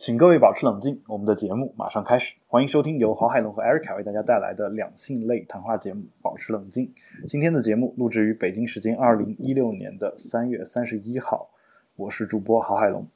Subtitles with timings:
[0.00, 2.34] 请各位保持冷静，我们的节目马上开始。
[2.46, 6.86] 欢迎收听由郝海龙和 Erica 为大家带来的两性类谈话节目《保持冷静》。
[7.28, 11.50] 今天的节目录制于北京时间二零一六年的三月三十一号。
[11.96, 13.06] 我是主播郝海龙，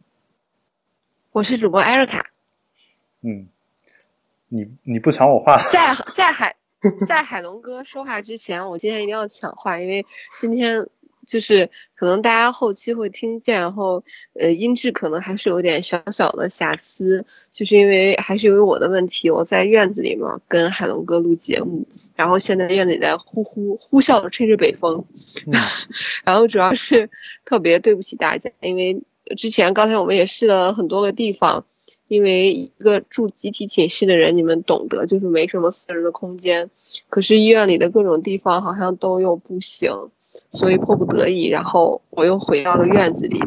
[1.32, 2.22] 我是主播 Erica。
[3.22, 3.48] 嗯，
[4.48, 5.56] 你你不抢我话？
[5.72, 6.54] 在在海
[7.06, 10.04] 在海龙哥说话之前，我今天一定要抢话，因为
[10.38, 10.87] 今天。
[11.27, 14.04] 就是可能大家后期会听见，然后
[14.38, 25.05] 呃音质可能还是有点小小的瑕疵，就是因为还是因为我的问题，我在院子里嘛跟海龙哥录节目，然后现在院子里在呼呼呼啸的吹着北风，
[26.24, 27.10] 然后主要是
[27.45, 29.02] 特别对不起大家，因为
[29.37, 31.65] 之前刚才我们也试了很多个地方，
[32.09, 36.70] 因为一个住集体寝室的人，你们懂得，就是没什么私人的空间，
[37.09, 40.10] 可是医院里的各种地方好像都又不行。
[40.52, 43.41] 所以迫不得已，然后我又回到了院子里，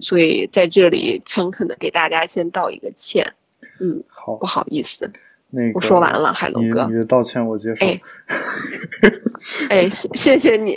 [0.00, 3.34] 所以在这里诚恳的给大家先道一个歉，
[3.80, 5.12] 嗯，好，不好意思，
[5.50, 8.00] 那我说完了，海龙哥，你的道歉我接受，哎，
[9.70, 10.76] 哎，谢谢谢你，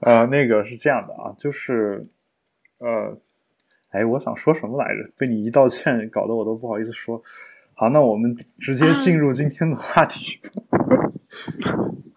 [0.00, 2.06] 呃，那个是这样的啊，就是，
[2.78, 3.18] 呃，
[3.90, 5.10] 哎，我想说什么来着？
[5.18, 7.22] 被你一道歉，搞得我都不好意思说。
[7.74, 10.38] 好，那我们直接进入今天的话题。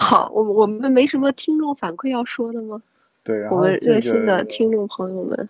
[0.00, 2.82] 好，我我们没什么听众反馈要说的吗？
[3.22, 5.48] 对，我们热心的听众朋友们。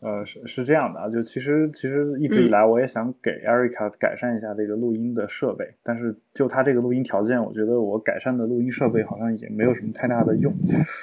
[0.00, 10.54] 呃，是是这样的啊，就其实其实一直以来我也想给 Erica 改善一下这个录音的设备，但是就他这个录音条件，我觉得我改善的录音设备好像也没有什么太大的用，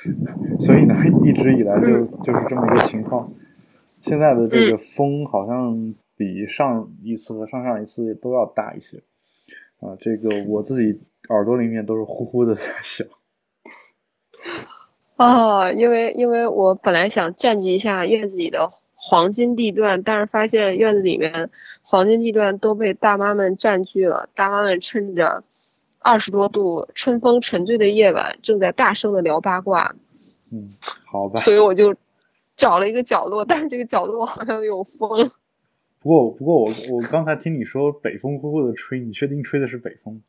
[0.61, 3.27] 所以呢，一直以来就就是这么一个情况。
[3.99, 8.97] 现在的这个风好像比上一次和上上一次都要大一些
[9.81, 11.01] 啊，这个我自己。
[11.29, 13.07] 耳朵里面都是呼呼的在响。
[15.17, 21.49] 哦，因为因为我本来想占据一下院子里的黄金地段，但是发现院子里面
[21.81, 24.29] 黄金地段都被大妈们占据了。
[24.35, 25.43] 大妈们趁着
[25.99, 29.95] 二十多度、春风沉醉的夜晚，正在大声的聊八卦。
[30.51, 30.69] 嗯，
[31.05, 31.39] 好吧。
[31.39, 31.95] 所以我就
[32.57, 35.31] 找了一个角落，但是这个角落好像有风。
[36.01, 40.21] 不过不过我我刚才听你说北风呼呼的吹，你确定吹的是北风？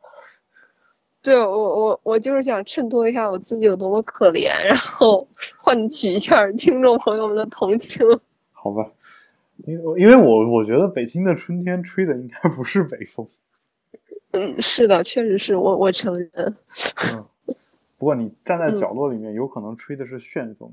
[1.26, 5.26] 对我我我就是想衬托一下我自己有多么可怜，然后
[5.58, 8.06] 换取一下听众朋友们的同情。
[8.54, 8.92] 好吧，
[9.66, 13.26] 因为因为我我觉得北京的春天吹的应该不是北风。
[14.30, 16.30] 嗯，是的，确实是我我承认。
[17.12, 17.26] 嗯，
[17.98, 20.70] 不过你站在角落里面，有可能吹的是旋风，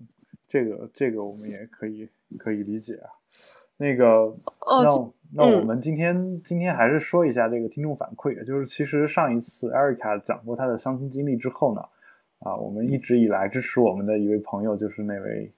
[0.48, 3.10] 这个这个我们也可以可以理解啊。
[3.84, 4.34] 那个，
[5.36, 11.82] 那那我们今天今天还是说一下这个听众反馈，就是其实上一次 Erica 讲过她的相亲经历之后呢，
[12.40, 15.52] 啊，我们一直以来支持我们的一位朋友就是那位，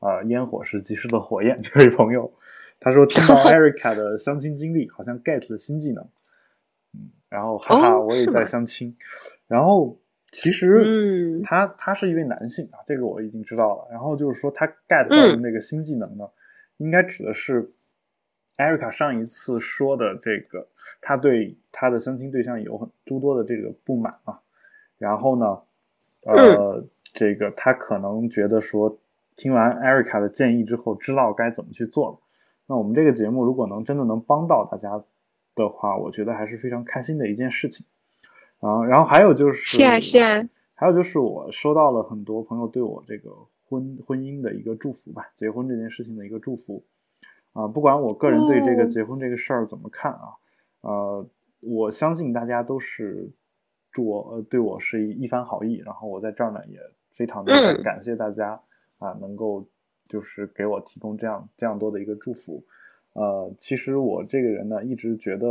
[0.00, 2.32] 呃，烟火是及时的火焰 这位朋友，
[2.80, 6.02] 他说听到 Erica 的相亲经历，好像 get 了新技能，
[6.94, 8.96] 嗯，然后哈哈，我也在相亲，
[9.46, 9.96] 然后
[10.32, 16.26] 其实他他是一位男性啊，这个我已经知道了，然后就是说他 get 到的那个新技能呢。
[16.80, 17.70] 应该指的是
[18.56, 20.66] 艾瑞卡上一次说的这个，
[21.02, 24.40] 他对他的相亲对象有很诸多的这个不满啊。
[24.96, 25.60] 然后呢，
[26.24, 26.82] 呃，
[27.12, 28.98] 这个他可能觉得说，
[29.36, 32.18] 听完艾瑞卡的建议之后，知道该怎么去做了。
[32.66, 35.04] 那我们这个节目如果能真的能帮到大家
[35.54, 37.84] 的话，我觉得还是非常开心的一件事情
[38.60, 38.84] 啊。
[38.86, 43.30] 然后还有就是，是啊是啊，还有就是我收到了很多朋友对我这个。
[43.70, 46.84] 婚婚姻的一个祝福吧，结婚这件事情的一个祝福。
[47.52, 50.38] 啊，不管我个人对这个结婚这个事儿怎么看啊，
[50.82, 53.32] 呃，我相信大家都是
[53.90, 56.78] 祝我呃对我是一一番好意，然后我在这儿呢也
[57.16, 58.62] 非常的感谢大家
[58.98, 59.66] 啊，能够
[60.08, 62.64] 就是给我提供这样这样多的一个祝福，
[63.14, 65.48] 呃，其实我这个人呢一直觉得，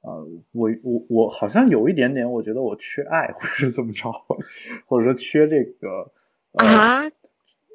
[0.00, 4.10] 呃，我我我好像有一点点，我觉得我缺爱或者是怎么着，
[4.86, 6.10] 或者说缺这个。
[6.54, 7.04] 啊，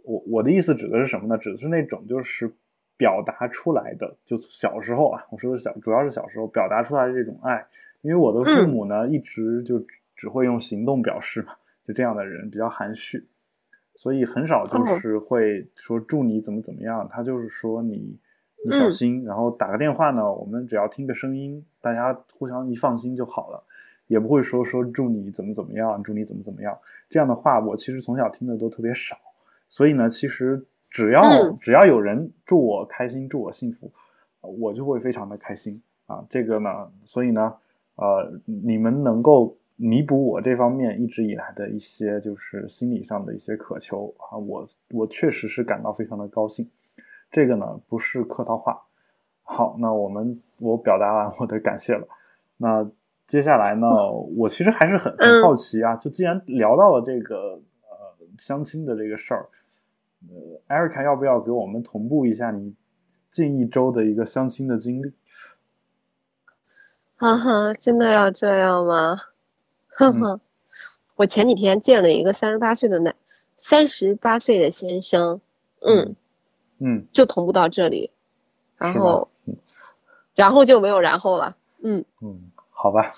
[0.04, 1.38] 我我的意思指的是什么呢？
[1.38, 2.52] 指的是那种就是
[2.98, 7.66] 表达出来的，就小时候啊，我说的小，主要是小时候表达出来的这种爱。
[8.02, 9.82] 因为我的父母呢，一直就
[10.16, 11.54] 只会用行动表示嘛，
[11.88, 13.26] 就这样的人比较含蓄，
[13.96, 17.08] 所以很少就是会说祝你怎么怎么样。
[17.10, 18.20] 他就是说你
[18.66, 23.64] 你小心，然后打个电话呢，我们只要听个声音，大家互相一放心就好了。
[24.14, 26.78] 也不会说说祝你怎么怎么样，祝你怎么怎么样
[27.10, 29.18] 这样的话，我其实从小听的都特别少。
[29.68, 33.92] 所以呢，其实只要只要有人祝我开心，祝我幸福，
[34.40, 36.24] 我就会非常的开心啊。
[36.30, 37.56] 这个呢，所以呢，
[37.96, 46.70] 呃，你们能够弥补我这方面一直以来的一些就是心理上的一些渴求啊，我我确实是感到非常的高兴。
[47.32, 48.80] 这个呢，不是客套话
[49.42, 52.08] 好，那我们我表达完我的感谢了。
[52.58, 52.88] 那
[53.28, 53.88] 接下来呢，
[54.38, 59.50] 我其实还是很很好奇啊，就既然聊到了这个呃相亲的这个事儿，
[60.30, 62.76] 呃，艾瑞卡要不要给我们同步一下你
[63.32, 65.14] 近一周的一个相亲的经历？
[67.16, 69.22] 哈哈，真的要这样吗？
[69.88, 70.42] 呵呵，
[71.16, 73.16] 我前几天见了一个三十八岁的男，
[73.56, 75.42] 三十八岁的先生，
[75.82, 76.16] 嗯。
[76.80, 78.12] 嗯，就同步到这里，
[78.78, 79.30] 然后，
[80.36, 82.04] 然后就没有然后了，嗯。
[82.20, 82.52] 嗯，
[82.84, 83.14] 好吧，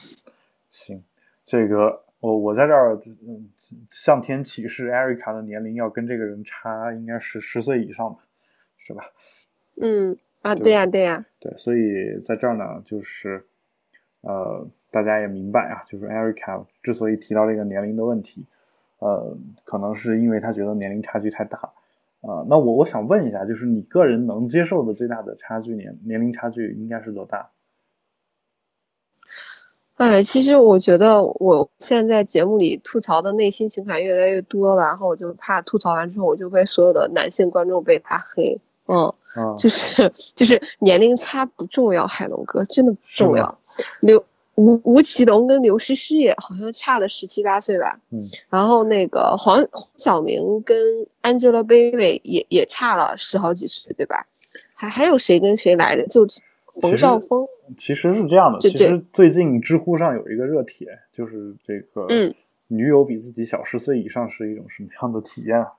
[0.71, 1.03] 行，
[1.43, 3.49] 这个我我在这儿嗯
[3.89, 8.19] 向天启示，艾瑞卡的年龄要跟这个人差应该是十岁以上吧，
[8.77, 9.05] 是吧？
[9.81, 13.43] 嗯啊，对呀对呀，对，所以在这儿呢，就是
[14.21, 14.69] 呃。
[14.91, 18.45] 大家也明白啊，就是 Erica 之所以提到这个年龄的问题，
[18.99, 19.35] 呃，
[19.65, 21.57] 可能是因为他觉得年龄差距太大，
[22.21, 27.49] 啊，那我我想问一下，就是你个人能接受的最大的差距年年龄差距应该是多大？
[29.95, 39.13] 哎，其实我觉得我现在在节目里吐槽的内心情感越来越多了，然后我就怕吐槽完之后我就被所有的男性观众被拉黑，嗯，
[39.57, 43.59] 就是 就是年龄差不重要，海龙哥真的不重要，
[43.99, 44.25] 刘。
[44.57, 50.77] 吴吴奇隆跟刘诗诗也好像差了十七八岁吧，嗯，然后那个黄黄晓明跟
[51.21, 54.27] Angelababy 也也差了十好几岁，对吧？
[54.73, 56.07] 还还有谁跟谁来着？
[56.07, 56.25] 就
[56.81, 57.45] 冯绍峰。
[57.77, 62.33] 其实是这样的，其实最近知乎上有一个热帖，就是这个，嗯，
[62.67, 65.71] 女友比自己小十岁以上是一种什么样的体验啊？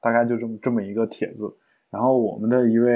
[0.00, 1.56] 大概就这么这么一个帖子。
[1.90, 2.94] 然后我们的一位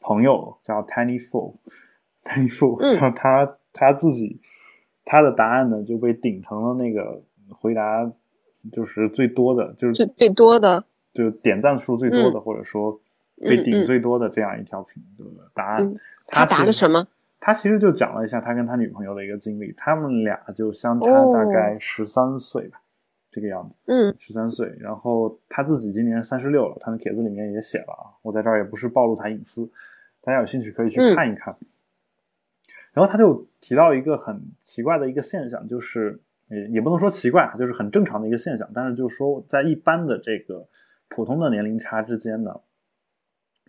[0.00, 4.40] 朋友叫 Tiny Fool，Tiny Fool，然后他他自己。
[5.02, 8.12] 他的答案呢就被顶成了那个回答，
[8.70, 13.00] 就是最多的，就是最最多的，就点赞数最多的，或者说
[13.40, 15.94] 被顶最多的这样一条评的答案。
[16.26, 17.08] 他答的什么？
[17.40, 22.80] 他其实就讲了一下他跟他女朋友的一个经历，他们俩就相差大概十三岁吧，
[23.30, 23.74] 这个样子。
[23.86, 24.70] 嗯，十三岁。
[24.78, 29.70] 然后他自己今年三十六了，他的帖子里面也写了啊，我在这儿也不是暴露他隐私，
[30.20, 31.56] 大家有兴趣可以去看一看。
[32.92, 36.20] 然后他就提到一个很奇怪的一个现象，就是
[36.50, 38.68] 也也不能说奇怪，就是很正常的一个现象。
[38.74, 40.66] 但是就是说，在一般的这个
[41.08, 42.60] 普通的年龄差之间呢，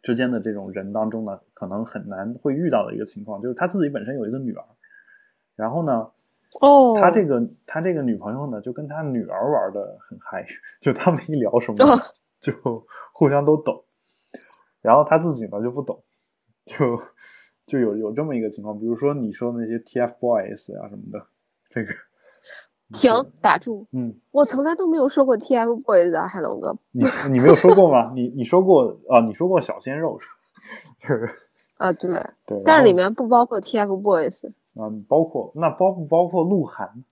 [0.02, 4.64] 之间的这种人当中呢，可能很难会遇到的一个情况，就是他自己本身有一个女儿，
[5.56, 6.12] 然后呢，
[6.62, 10.46] 哦，他这个他这个女朋友呢，就跟他女儿玩的很嗨，
[10.82, 11.78] 就他们一聊什么
[12.40, 12.54] 就
[13.14, 13.84] 互相都懂，
[14.82, 16.04] 然后他自己呢就不懂，
[16.66, 17.02] 就。
[17.68, 21.26] 就有有这么一个情况，比如说你说那些 TFBOYS 啊什么的，
[21.70, 21.94] 这个
[22.94, 23.12] 停
[23.42, 28.12] 打住，嗯，我从来都没有说过 TFBOYS 啊，海龙哥，你你没有说过吗？
[28.16, 29.20] 你你说过啊？
[29.26, 30.20] 你说过小鲜肉，
[31.02, 31.28] 这 个
[31.78, 32.12] 啊对
[32.46, 37.04] 对，但是里面不包括 TFBOYS 嗯，包括那包不包括鹿晗？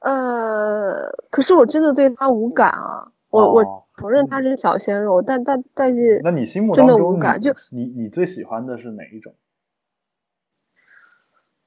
[0.00, 3.84] 呃，可是我真的对他无感啊，我我。
[3.96, 9.32] 承认他是小鲜肉，但但但是，那你心目当中，就你你最喜欢的是哪一种？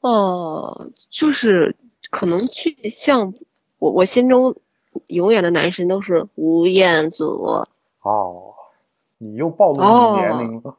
[0.01, 1.74] 哦，就是
[2.09, 3.33] 可能去像
[3.80, 4.56] 我我心中
[5.07, 7.65] 永远的男神都是吴彦祖。
[8.01, 8.56] 哦，
[9.18, 10.77] 你又暴露你年龄了。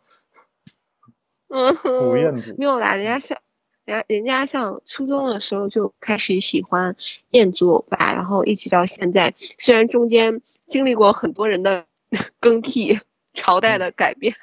[1.48, 1.76] 嗯，
[2.10, 3.38] 吴彦祖没有啦，人家像
[3.84, 6.96] 人家人家像初中的时候就开始喜欢
[7.30, 10.42] 彦祖欧巴，然后一直到现在，虽然中间。
[10.68, 11.86] 经历过很多人的
[12.40, 13.00] 更替、
[13.32, 14.34] 朝代的改变，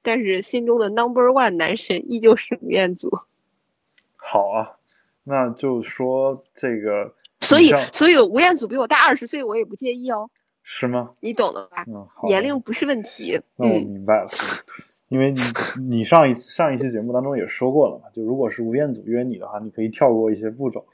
[0.00, 3.18] 但是心中的 number one 男神依旧是吴彦祖。
[4.16, 4.78] 好啊，
[5.24, 10.30] 那就说这个，所以所以吴彦祖比我大二十岁，我也不介意哦。
[10.62, 11.10] 是吗？
[11.20, 11.84] 你懂了吧？
[11.88, 13.40] 嗯，年龄不是问题。
[13.56, 14.28] 那我明白了，
[15.08, 15.40] 因为你
[15.80, 20.86] 你上一上一期节目当中也说过了嘛，就如果是吴彦祖约你的话，你可以跳过一些步骤，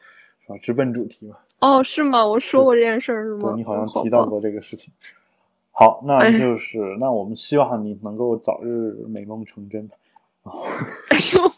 [0.44, 0.58] 是吧？
[0.60, 1.36] 直奔主题嘛。
[1.60, 2.26] 哦，是吗？
[2.26, 3.50] 我说过这件事儿是吗？
[3.50, 4.92] 对你好像提到过这个事情。
[5.72, 9.88] 好，那就是那我们希望你能够早日美梦成真。
[10.42, 11.52] 哎呦，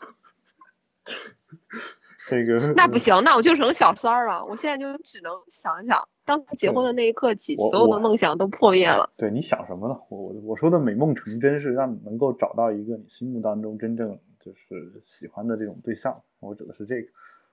[2.33, 4.47] 这个 那不行，那我就成小三儿了。
[4.47, 9.11] 我现在就只能想想，当他结婚的那一刻起，所有的梦想都破灭了。
[9.19, 9.99] 对，你想什么呢？
[10.09, 16.23] 我我我说的美梦成真是让你能够找到一个你心目当中真正就是喜欢的这种对象。
[16.41, 17.09] 我指的是这个，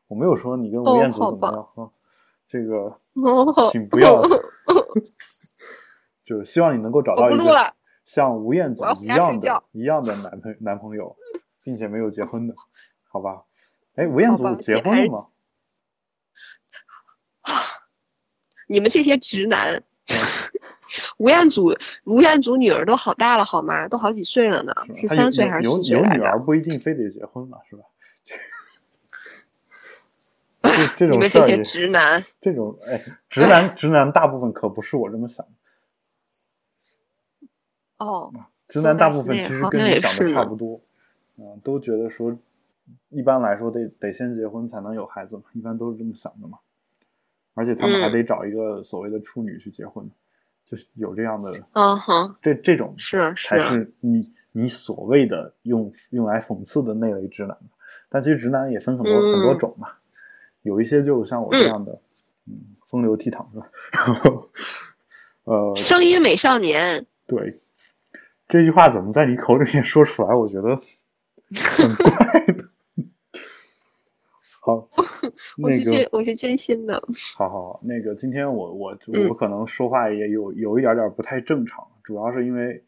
[0.08, 1.92] 我没有说你跟吴彦祖怎么样啊。
[2.48, 2.98] 这个，
[3.72, 4.24] 请不要，
[6.24, 7.74] 就是希望你能够找到一个
[8.06, 11.16] 像吴彦祖一样的、一样的男朋男朋友，
[11.64, 12.56] 并且没有结婚的，
[13.08, 13.44] 好吧？
[14.00, 15.28] 哎，吴彦祖结婚了吗？
[18.68, 19.84] 你们这些直男，
[21.18, 21.76] 吴彦祖，
[22.06, 23.90] 吴彦祖女儿都好大了，好吗？
[23.90, 27.84] 都好几岁了呢，十三岁还是四岁有女儿不一定非得结婚嘛，是吧？
[30.96, 35.52] 这 种你们这些直男，这种哎，直男直男大部分可不是我这么想的。
[37.98, 38.32] 哦，
[38.70, 40.80] 直男大部分其实跟你想的差不多，
[41.36, 42.38] 嗯，都觉得说，
[43.10, 46.58] 一般来说得得先结婚才能有孩子嘛，一般都是这么想的嘛。
[47.56, 50.10] 而且他们还得找一个所谓的处女去结婚，
[50.66, 57.58] 就是有这样的，嗯哼，这这种是才是你你所谓的用用来讽刺的那类直男。
[58.08, 59.90] 但其实直男也分很多很多种嘛，
[60.62, 62.00] 有一些就像我这样的，
[62.48, 62.54] 嗯，
[62.86, 63.70] 风流倜傥是吧？
[63.92, 64.50] 然后，
[65.44, 67.60] 呃，声音美少年，对。
[68.48, 70.34] 这句话怎么在你口里面说出来？
[70.34, 70.76] 我觉得
[71.54, 72.69] 很怪的。
[74.70, 74.88] 好，
[75.58, 77.02] 我是真我是真心的。
[77.36, 78.96] 好好好，那个今天我我
[79.28, 82.84] 我可能说话也有有一点点不太正常，主要是因为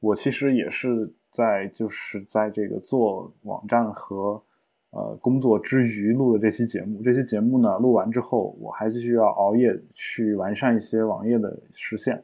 [0.00, 4.42] 我其实也是在就是在这个做网站和
[4.90, 7.00] 呃工作之余录的这期节目。
[7.00, 12.20] 这期节目呢录完之后，我还继续要熬夜去完善一些网页的实现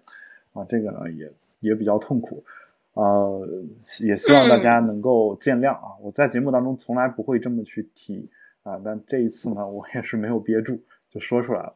[0.52, 2.42] 啊，这个呢也也比较痛苦。
[2.94, 3.46] 呃，
[4.00, 5.94] 也希望大家能够见谅啊！
[6.02, 8.26] 我在节目当中从来不会这么去提
[8.66, 11.74] 啊，但这一次呢，我也是没有憋住就说出来了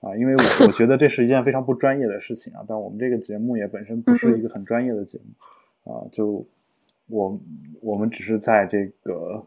[0.00, 2.64] 啊，因为我我觉得这是一件非常不专业的事情啊。
[2.66, 6.46] 但我们这个节目也本身不是一个很专业的节目啊，就
[7.06, 7.40] 我
[7.80, 9.46] 我们只是在这个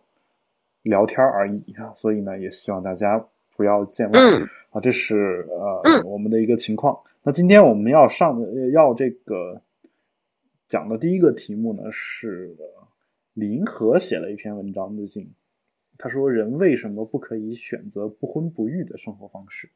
[0.83, 3.23] 聊天而已啊，所以呢，也希望大家
[3.57, 4.19] 不要见外
[4.69, 4.79] 啊。
[4.81, 6.97] 这是呃我们的一个情况。
[7.23, 9.61] 那今天我们要上的要这个。
[10.67, 12.57] 讲的第一个题目呢是
[13.35, 15.29] 林和写了一篇文章，最近
[15.97, 19.69] 他说人为什么不可以选择不婚不育的生活方式？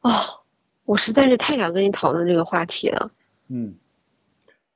[0.00, 0.40] 哦，
[0.84, 3.10] 我实在是太想跟你讨论这个话题了。
[3.48, 3.74] 嗯，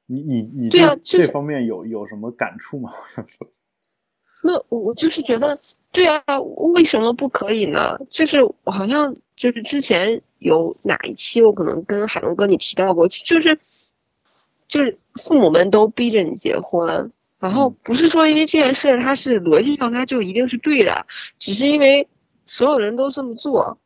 [0.06, 2.92] 你你你对啊，这方面有有什么感触吗？
[4.44, 5.56] 那我就是觉得，
[5.92, 7.96] 对啊，为什么不可以呢？
[8.10, 13.60] 就是我好像就是之前有哪一期，我可能跟海龙哥你提到过，就是
[14.66, 17.12] 就是父母们都逼着你结婚，
[17.42, 21.04] 然后不是说因为这件事它是逻辑上它就一定是对的，
[21.38, 22.08] 只是因为
[22.46, 23.78] 所有人都这么做，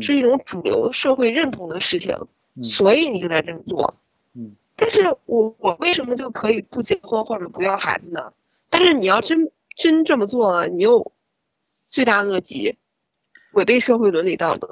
[0.00, 2.16] 是一种主流社会认同的事情，
[2.62, 3.94] 所以你就在这么做。
[4.34, 8.32] 嗯，但是我我为什么就可以不结婚或者不要孩子呢？
[8.68, 9.52] 但是你要真。
[9.74, 11.12] 真这么做了，你又
[11.88, 12.76] 罪大恶极，
[13.52, 14.68] 违背社会伦理道德。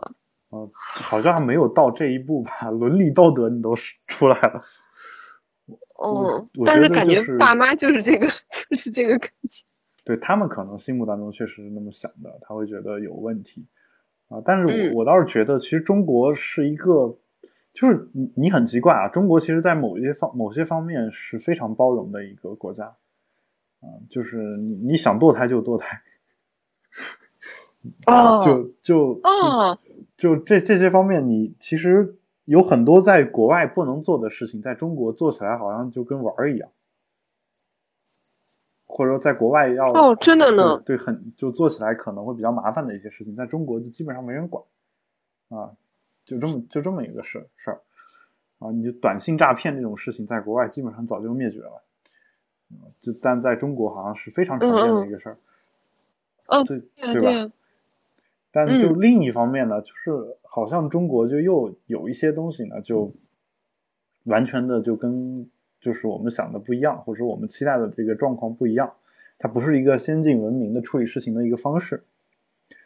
[0.50, 2.68] 嗯，好像还没有到这一步吧？
[2.70, 3.74] 伦理道德你都
[4.08, 4.62] 出来了。
[6.02, 8.26] 嗯，但是感觉爸妈就是这个，
[8.70, 9.64] 就是这个感觉。
[10.04, 13.66] 对他们可能心目当中确实是那么想的，他会觉得有问题
[14.28, 14.40] 啊。
[14.44, 17.16] 但是我我倒是觉得，其实中国是一个，
[17.72, 22.96] 就是你你很奇怪啊，中国其实，在某一些方某些方面是非常包容的一个国家。
[23.80, 26.02] 啊，就是你你想堕胎就堕胎，
[28.04, 29.78] 哦，就就哦，
[30.18, 32.14] 就这这些方面，你其实
[32.44, 36.70] 有很多在国外不能做的事情，在中国做起来好像就跟玩儿一样，
[38.86, 44.64] 或者说在国外要哦，真的呢，对，很就做起来可能会比较麻烦的一些事情，在中国就基本上没人管，
[45.48, 45.70] 啊，
[46.24, 47.80] 就这么就这么一个事事儿，
[48.58, 51.82] 啊，你就短信诈骗这种事情，在国外基本上早就灭绝了。
[53.00, 55.36] 就但在中国好像是非常常见的一个事儿，
[56.46, 57.52] 哦，对对吧？
[58.52, 63.12] 但就另一方面呢，就是好像中国就又有一些东西呢，就
[64.26, 65.48] 完全的就跟
[65.80, 68.92] 就是我们想的不一样，或者说我们期待的这个状况不一样。
[69.38, 72.02] 它不是一个先进文明的处理事情的一个方式。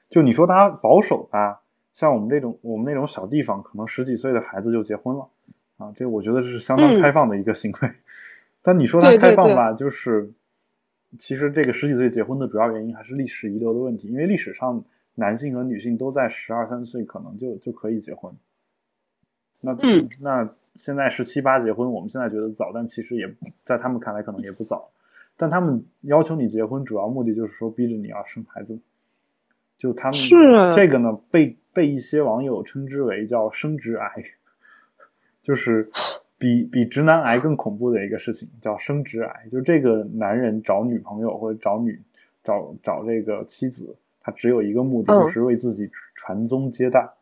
[0.08, 1.62] 就你说它保守吧，
[1.94, 5.28] 像我们这种我们那种小地方，可能十几岁的孩子就结婚了
[5.78, 7.90] 啊，这我觉得是相当开放的一个行为。
[8.62, 10.30] 但你说它开放吧，就是
[11.18, 18.32] 其实这个十几岁结婚的主要原因还是历史遗留的问题，因为历史上男性和女性都在十二三岁可能就就可以结婚。
[19.60, 19.76] 那
[20.20, 24.90] 那现在十七八结婚，我们现在觉得早，但其实也在他们看来可能也不早。
[25.36, 28.78] 但他们要求你结婚，主要目的就是说逼着你要生孩子。
[29.78, 30.18] 就他们
[30.74, 34.24] 这个呢，被被一些网友称之为叫生殖癌，
[35.42, 35.90] 就是。
[36.36, 41.98] 比比直男癌更恐怖的一个事情叫生殖癌，就这个男人找女朋友或者找女
[42.42, 47.12] 找找这个妻子，他只有一个目的，就是为自己传宗接代。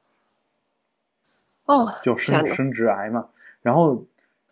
[1.64, 3.28] 哦，就生生殖癌嘛。
[3.60, 4.06] 然后，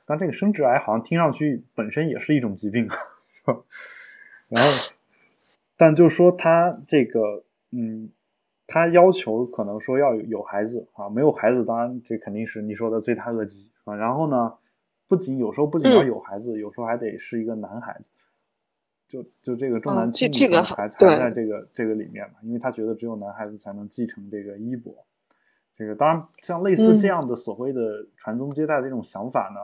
[0.04, 3.60] 但这个生殖癌好像听上去本身也是一种疾病，是吧？
[4.48, 4.70] 然后，
[5.76, 8.10] 但就说他这个，嗯，
[8.66, 13.96] 他要求可能说要有孩子啊，没有孩子，当然这肯定是你说的罪大恶极啊。
[13.96, 14.54] 然后呢，
[15.08, 18.04] 不仅有时候不仅要有孩子，有时候还得是一个男孩子，
[19.10, 24.94] 就就这个重男轻女还还在这个这个里面嘛，因为他觉得只有男孩子才能继承这个衣钵。
[25.74, 29.60] 这个当然，像类似这样的所谓的传宗接代的这种想法呢，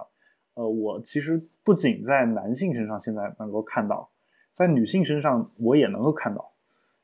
[0.55, 4.11] 呃，我其实不仅在男性身上现在能够看到，
[4.57, 6.53] 在女性身上我也能够看到。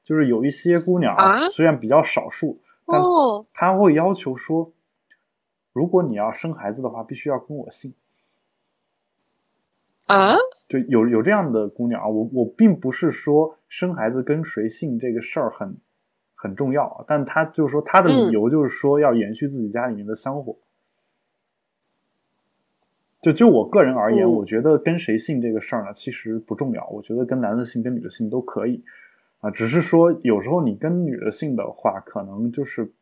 [0.02, 3.00] 就是有一些姑娘啊，虽然比较少数，但
[3.52, 4.72] 她会要求说，
[5.72, 7.94] 如果你要生孩子的话，必须要跟我姓。
[10.12, 10.37] 啊？
[10.69, 15.76] 就有有这样的姑娘啊，我我并不是说生孩子跟谁姓这个事儿很
[16.35, 20.57] 很重要啊，但她就是说她的理由就是说要延续自己家里面的香火。
[23.21, 26.87] 就就我个人而言，我觉得跟谁姓这个事儿呢，其实不重要。
[26.88, 28.83] 我觉得跟男的姓跟女的姓都可以。
[29.40, 32.92] 啊，只是说有时候你跟女的姓的话，可能就是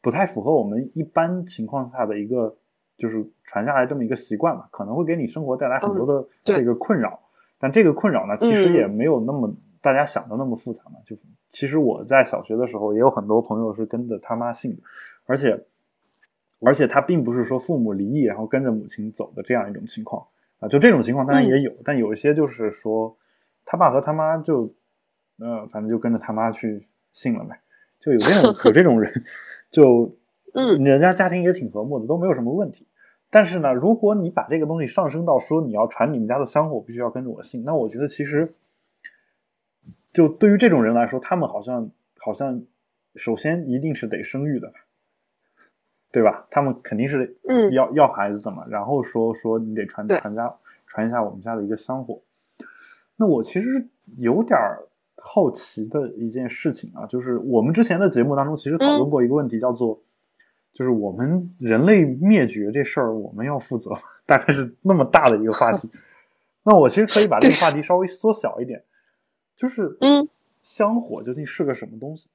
[0.00, 2.56] 不太符合我们一般情况下的一个
[2.98, 7.18] 就是传下来这么一个习惯嘛，可能会给你生活带来很多的这个困扰。
[7.58, 9.50] 但这个困扰呢，其实也没有那么
[9.80, 10.96] 大家想的那么复杂嘛。
[11.06, 11.16] 就
[11.50, 14.82] 其实我在小学的时候也有很多朋友是跟着他妈姓的，
[15.24, 15.64] 而且
[16.60, 20.26] 而且他并不是说父母离异然后跟着母亲走的这样一种情况
[20.60, 20.68] 啊。
[20.68, 23.16] 就这种情况当然也有，但有一些就是说
[23.64, 24.74] 他爸和他妈就。
[25.40, 27.60] 嗯，反正就跟着他妈去姓了呗，
[28.00, 29.24] 就有这种有这种人，
[29.70, 30.12] 就
[30.52, 32.87] 嗯，人家家庭也挺和睦的，都没有什么问题。
[33.30, 38.54] 但是呢，如果你把这个东西上升到说你要传你们家的香火，必须要跟着我姓，那我觉得其实，
[40.12, 42.62] 就对于这种人来说，他们好像好像
[43.14, 44.72] 首先一定是得生育的，
[46.10, 46.46] 对吧？
[46.50, 48.64] 他们肯定是嗯要要孩子的嘛。
[48.68, 50.54] 然后说说你得传传家
[50.86, 52.20] 传一下我们家的一个香火。
[53.16, 54.84] 那我其实有点儿。
[55.20, 60.00] 好奇的一件事情啊，就是我们之前的节目当中其实讨论过一个问题，叫做，
[60.78, 63.90] 就是我们人类灭绝这事儿，我们要负责，
[64.24, 65.90] 大概是那么大的一个话题。
[66.62, 68.84] 那我其实可以把这个话题稍微缩小一点，
[69.56, 70.28] 就是，嗯，
[70.62, 72.28] 香火究竟是个什么东西？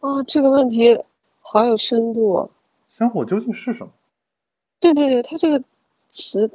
[0.00, 1.04] 啊，这个问题
[1.40, 2.50] 好有深度。
[2.88, 3.92] 香火究竟是什么？
[4.80, 5.62] 对对对，它这个
[6.08, 6.50] 词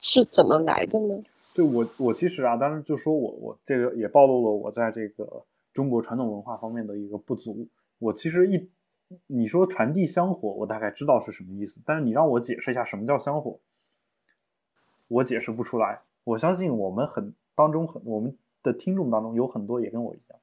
[0.00, 1.22] 是怎么来的呢？
[1.54, 7.68] 对我，我其实啊，当然就说我，我这个也暴露了我在这个中国传统文化方面的一个不足。
[7.98, 8.68] 我其实一
[9.26, 13.60] 你说传递香火，我大概知道是什么意思，但是你让我解释一下什么叫香火，
[15.08, 16.00] 我解释不出来。
[16.24, 20.40] 我相信我们很当中很我们的听众当中有很多也跟我一样，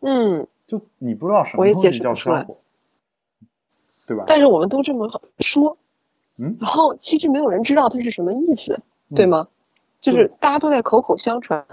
[0.00, 2.58] 嗯，就你不知道什么东西叫香火，
[4.06, 4.24] 对吧？
[4.28, 5.78] 但是我们都这么说。
[6.36, 8.80] 嗯，然后其实没有人知道它是什么意思，
[9.16, 9.48] 对吗？
[10.00, 11.66] 就是大家都在口口相传。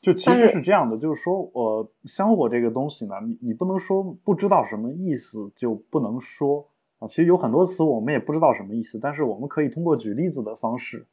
[0.00, 6.66] 就其实是这样的，就是说，呃，香火这个东西呢，你你不能说不知道什么意思就不能说
[6.98, 7.06] 啊。
[7.06, 11.06] 其实有很多词我们也不知道什么意思，但是我们可以通过举例子的方式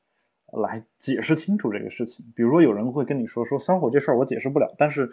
[0.54, 2.26] 来解释清楚这个事情。
[2.36, 5.10] 比如说，有人会跟你说说香火这事儿我解释不了，但是，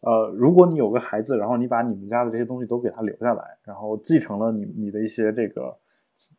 [0.00, 5.76] 呃，如果你有个孩子，然后你把你们家的这些东西都给他留下来，然后继承了你你的一些这个。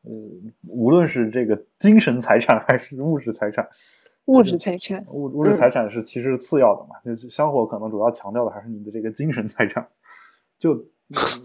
[0.04, 0.12] 呃，
[0.68, 3.66] 无论是这个精神财产还是物质财产，
[4.30, 9.88] 物质财产，物物质财产是其实次要的嘛，就是香火可能主要强调的还是你的这个精神财产。
[10.60, 10.86] 就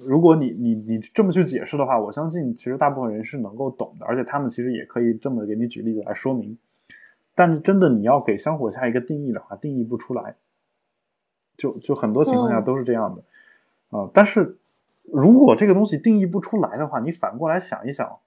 [0.06, 6.58] 如果你你你这么去解释的话，我相信其实大部分人是能够懂的，而且他们其实也可以这么给你举例子来说明。
[7.34, 10.36] 但是真的你要给香火下一个定义的话，定义不出来，
[11.56, 14.10] 就就很多情况下都是这样的啊。
[14.12, 14.58] 但是
[15.04, 18.18] 如果这个东西定义不出来的话，你反过来想一想。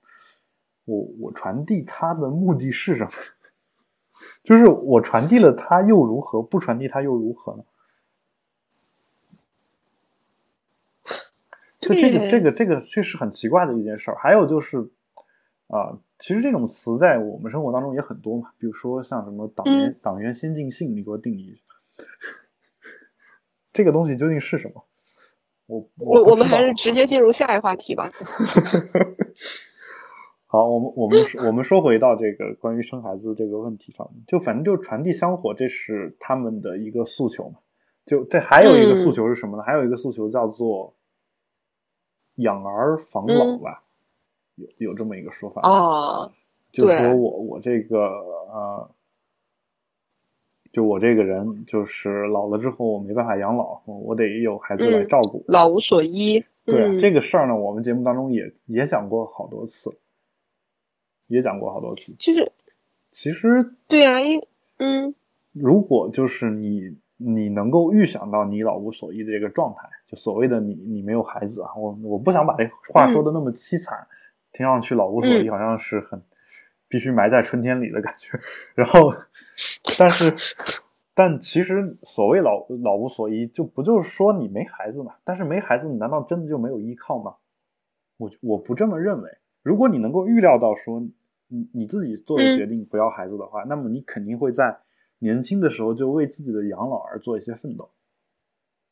[0.86, 3.10] 我我传递它的目的是什么？
[4.44, 6.42] 就是我传递了它又如何？
[6.42, 7.64] 不传递它又如何呢？
[11.80, 14.18] 就这个这个这个这是很奇怪的一件事儿。
[14.18, 14.90] 还有就是
[15.68, 18.52] 啊，其实这种词在我们生活当中也很多嘛。
[18.58, 21.62] 比如说像什么党员党员先进性，你给我定义一下，
[23.72, 24.86] 这个东西究竟是什么？
[25.68, 28.10] 我我我们还是直接进入下一话题吧。
[30.50, 37.60] 好，我们我们我们说回到这个关于生孩子这个问题上面，就反正就传递香火，这是他们的一个诉求嘛。
[38.06, 39.64] 就这还有一个诉求是什么呢？
[39.64, 40.96] 还有一个诉求叫做
[42.36, 43.84] 养儿防老吧，
[44.56, 46.32] 有有这么一个说法啊。
[46.72, 48.90] 就说我我这个呃，
[50.72, 56.42] 就我这个人就是老了之后我没办法养老，我得有孩子来照顾，老无所依。
[56.64, 59.94] 对这个事儿呢，我们节目当中也也讲过好多次。
[61.28, 62.52] 也讲过好多次，就是，
[63.12, 64.42] 其实对啊，因
[64.78, 65.14] 嗯，
[65.54, 74.08] 如果就是你你能够预想到你老无所依的这个状态，就所谓的你你没有孩子啊，我我不想把这话说的那么凄惨，
[74.54, 76.22] 听上去老无所依好像是很
[76.88, 78.40] 必须埋在春天里的感觉。
[78.76, 79.14] 然后，
[79.98, 80.36] 但是，
[81.14, 85.16] 但其实所谓老老无所依，就不就是说你没孩子嘛？
[85.24, 87.36] 但是没孩子，你难道真的就没有依靠吗？
[88.18, 89.30] 我我不这么认为。
[89.64, 91.06] 如果你能够预料到说
[91.48, 94.80] 你你自己做的决定不要孩子的话，那么你肯定会在。
[95.20, 97.90] 年轻的时候就为自己的养老而做一些奋斗，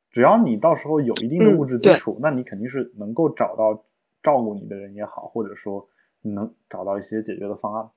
[0.09, 3.85] 只要你到时候有一定的物质基础，那你肯定是能够找到
[4.23, 5.87] 照顾你的人也好，或者说
[6.21, 7.91] 你能找到一些解决的方案。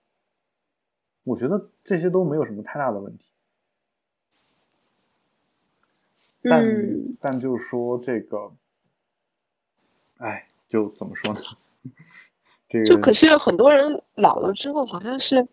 [1.24, 3.32] 我觉得这些都没有什么太大的问题。
[6.42, 6.62] 但
[7.18, 8.52] 但就是说这个，
[10.18, 11.40] 哎，就怎么说呢？
[12.68, 15.46] 这个就可是很多人老了之后好像是。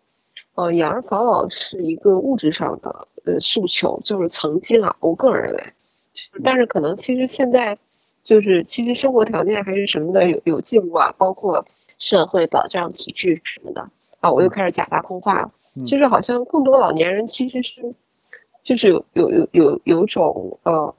[0.54, 5.72] 呃，养儿防老是一个物质上的呃诉求，就是曾经啊，我个人认为，
[6.42, 7.78] 但是可能其实现在
[8.24, 11.66] 就是其实生活条件还是什么的有有进步啊，包括
[11.98, 15.52] 社会保障体制什么的啊，我又开始假大空话了，
[15.86, 17.94] 就是好像更多老年人其实是
[18.64, 20.94] 就是有有有有有种呃，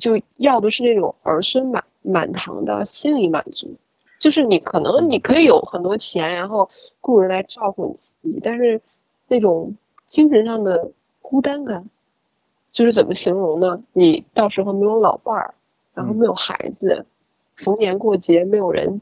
[0.00, 3.76] 就要的是那种儿孙满满堂的心理满足。
[4.20, 8.80] 就是你可能你可以有很多钱，然后雇人来照顾你自己，但是
[9.26, 9.74] 那种
[10.06, 11.88] 精神上的孤单感，
[12.70, 13.82] 就是怎么形容呢？
[13.92, 15.54] 你到时候没有老伴儿，
[15.94, 17.06] 然后没有孩子，
[17.56, 19.00] 逢年过节没有人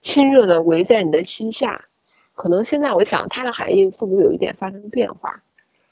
[0.00, 1.86] 亲热的围在你的膝下，
[2.34, 5.42] 可能现在我想它的含义会不会有一点发生变化？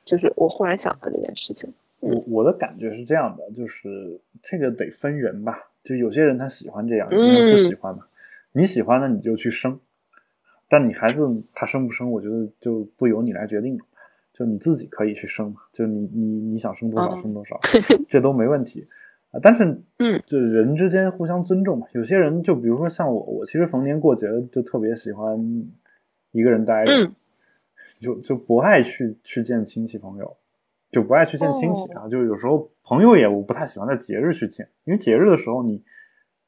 [0.04, 1.74] 就是我忽然想到这件事情。
[1.98, 8.06] 我我的感觉是这样的，就是这个得分人吧，就有些人他喜欢这样，有些人不喜欢嘛。
[8.56, 9.78] 你喜欢的你就去生，
[10.66, 13.84] 但你孩子他生不生，我觉得就不由你来决定了，
[14.32, 17.60] 就你自己可以去生嘛，就你你你想生多少生多少，
[18.08, 18.88] 这都没问题
[19.30, 19.40] 啊。
[19.42, 21.86] 但是，嗯，就人之间互相尊重嘛。
[21.92, 25.38] 有些人就比如说像我，我其实逢年过节就特别喜欢
[26.32, 27.12] 一个人待着，
[28.00, 30.34] 就就不爱去去见亲戚朋友，
[30.90, 32.08] 就不爱去见亲戚啊。
[32.08, 35.84] 就有时候朋友也我不太喜欢在节日去见，因为节日的时候你。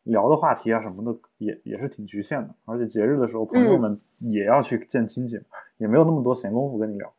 [0.09, 5.39] 聊的话题啊什么的也也是挺局限的，而且节日的时候朋友们也要去见亲戚，
[5.77, 7.13] 也没有那么多闲工夫跟你聊，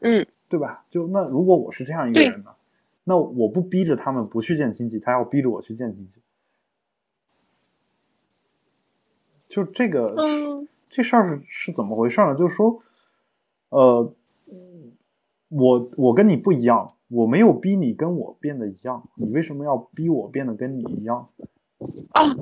[0.00, 0.86] 嗯，对吧？
[0.88, 2.52] 就那如果我是这样一个人呢，
[3.04, 6.20] 那我不逼着他们不去见亲戚，他要逼着我去见亲戚，
[9.46, 10.16] 就这个
[10.88, 12.34] 这事儿是是怎么回事呢？
[12.34, 12.80] 就是说，
[13.68, 14.14] 呃，
[15.48, 21.28] 我我跟你不一样，我没有逼你跟我变得一样，你为什么要逼我变得跟你一样？
[22.10, 22.34] 啊，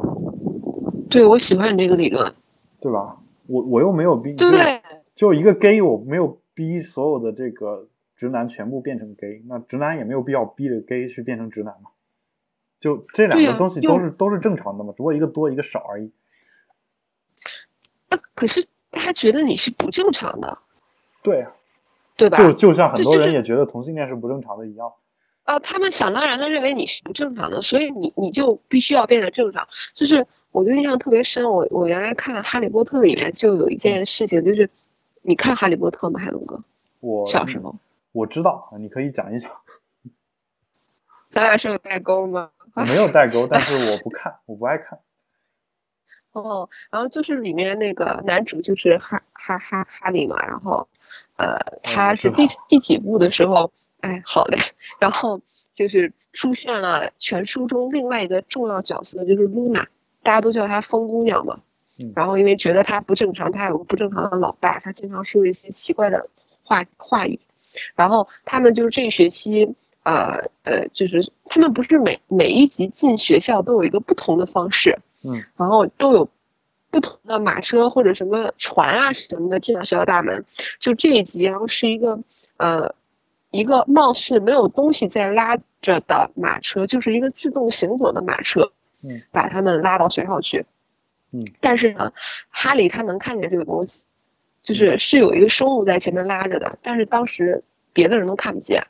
[1.10, 2.34] 对，我喜欢你这个理论，
[2.80, 3.18] 对吧？
[3.46, 4.82] 我我又没有逼，对，
[5.14, 11.90] 就一个 gay，我没有逼所有的这个直男全部变成 gay，那直男也没有必要逼着 gay 去变成直男嘛。
[12.80, 16.12] 就这两个东西都是都是正常的嘛，只不过一个多一个少而已。
[18.08, 20.58] 啊，可是他觉得你是不正常的，
[21.22, 21.46] 对，
[22.16, 22.38] 对吧？
[22.38, 24.92] 就就像很多人也觉得同性恋是不正常的一样。
[25.46, 29.68] 啊，他们想当然的认为你是不正常的，所以你你就必须要变得正常。
[29.94, 34.68] 就是我就印象特别深，我我原来看《哈利波特》里面就有一件事情，就是
[35.22, 36.64] 你看《哈利波特》吗，海龙哥？
[36.98, 37.76] 我小时候
[38.10, 39.48] 我知道，你可以讲一讲。
[41.30, 42.50] 咱俩是有代沟吗？
[42.74, 44.98] 没有代沟，但是我不看，我不爱看。
[46.32, 50.88] 哦，然后就是里面那个男主就是哈哈哈哈利嘛，然后
[51.36, 53.70] 呃，他是第第几部的时候？
[54.06, 54.58] 哎，好嘞。
[55.00, 55.40] 然后
[55.74, 59.88] 就是出现了全书中另外一个重要角色，就是露娜，
[60.22, 61.60] 大家都叫她疯姑娘嘛。
[62.14, 66.28] 然后因为觉得她不正常，她有个不正常的老爸，她经常说一些奇怪的
[66.62, 67.40] 话话语。
[67.96, 76.30] 然后他们就是这一学期，呃呃，就是他们不是每每一集进学校都有一个不同的方式，嗯，然后都有
[76.90, 80.44] 不同的马车或者什么船啊什么的进到学校大门。
[80.80, 82.20] 就这一集，然后是一个
[82.56, 82.94] 呃。
[83.50, 90.66] 一个貌似没有东西在拉着的马车，就是一个自动行走的马车，嗯，把他们拉到学校去，
[91.32, 92.12] 嗯，但是呢，
[92.50, 94.00] 哈利他能看见这个东西，
[94.62, 98.84] 就是是有一个生物在前面拉着的，但是当时别的人都看不见，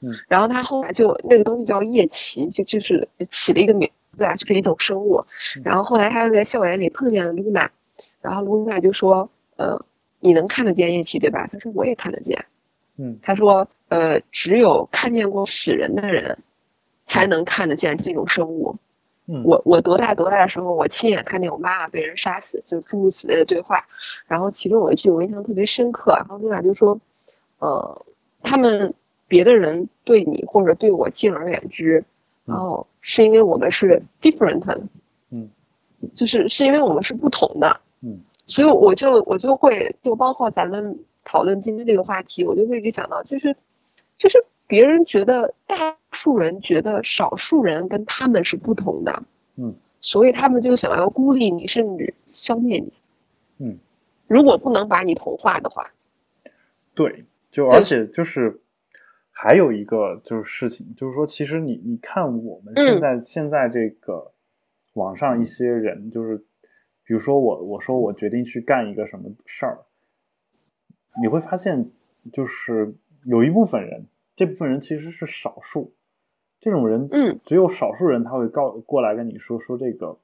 [0.00, 5.24] 嗯，然后他后来就那个东西叫夜骑，就就是起了一个名字啊，就是一种生物，
[5.64, 7.70] 然后后来他又在校园里碰见了露娜，
[8.20, 9.84] 然后露娜就说，呃，
[10.18, 11.48] 你能看得见夜骑对吧？
[11.50, 12.44] 他说我也看得见。
[13.00, 16.38] 嗯，他说，呃，只有看见过死人的人，
[17.06, 18.76] 才能看得见这种生物。
[19.26, 23.86] 嗯，我我多大多大的时候，我亲眼看见我妈妈被人杀死，就诸如此类的对话。
[24.26, 27.00] 然后其中有一句我印象特别深刻，然后露娜就说，
[27.58, 28.04] 呃，
[28.42, 28.92] 他们
[29.28, 32.04] 别的人对你或者对我敬而远之，
[32.44, 34.88] 然后是因为我们是 different，
[35.30, 35.48] 嗯，
[36.14, 43.56] 就是是因为我们是不同的，嗯，所以我就我就会就包括咱们讨论今天这个话题，我就会一直想到，就是
[44.16, 49.22] 就是别人觉得大数人觉得少数人跟他们是不同的，
[49.56, 52.92] 嗯，所以他们就想要孤立你，甚至消灭你，
[53.58, 53.78] 嗯，
[54.26, 55.92] 如果不能把你同化的话，
[56.94, 57.24] 对。
[57.50, 58.60] 就而且就是
[59.32, 64.30] 还有一个就是事情，就是说，其实你你看我们现在现在这个
[64.92, 66.38] 网上一些人，就是
[67.04, 69.80] 比如说我我说我决定去干一个什么事儿，
[71.20, 71.90] 你会发现
[72.32, 72.94] 就是
[73.24, 75.94] 有一部分人，这部分人其实是少数，
[76.60, 80.18] 这种人，嗯，只有少数人他会告过来跟你说说这个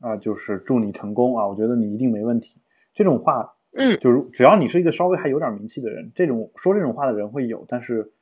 [0.00, 2.60] 啊，就是祝你成功啊，我觉得你一定没问题，
[2.92, 3.54] 这种话。
[3.74, 8.12] 嗯，就是只要你是一个稍微还有点名气的人，这种说这种话的人会有，但是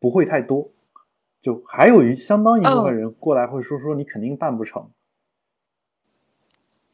[0.00, 0.72] 不会太多。
[1.40, 4.90] 就还有一相当一部分人过来会说说你肯定办不成。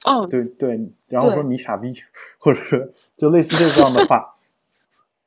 [0.07, 1.93] 哦，对对，然后说你傻逼，
[2.39, 4.37] 或者是就类似这样的话，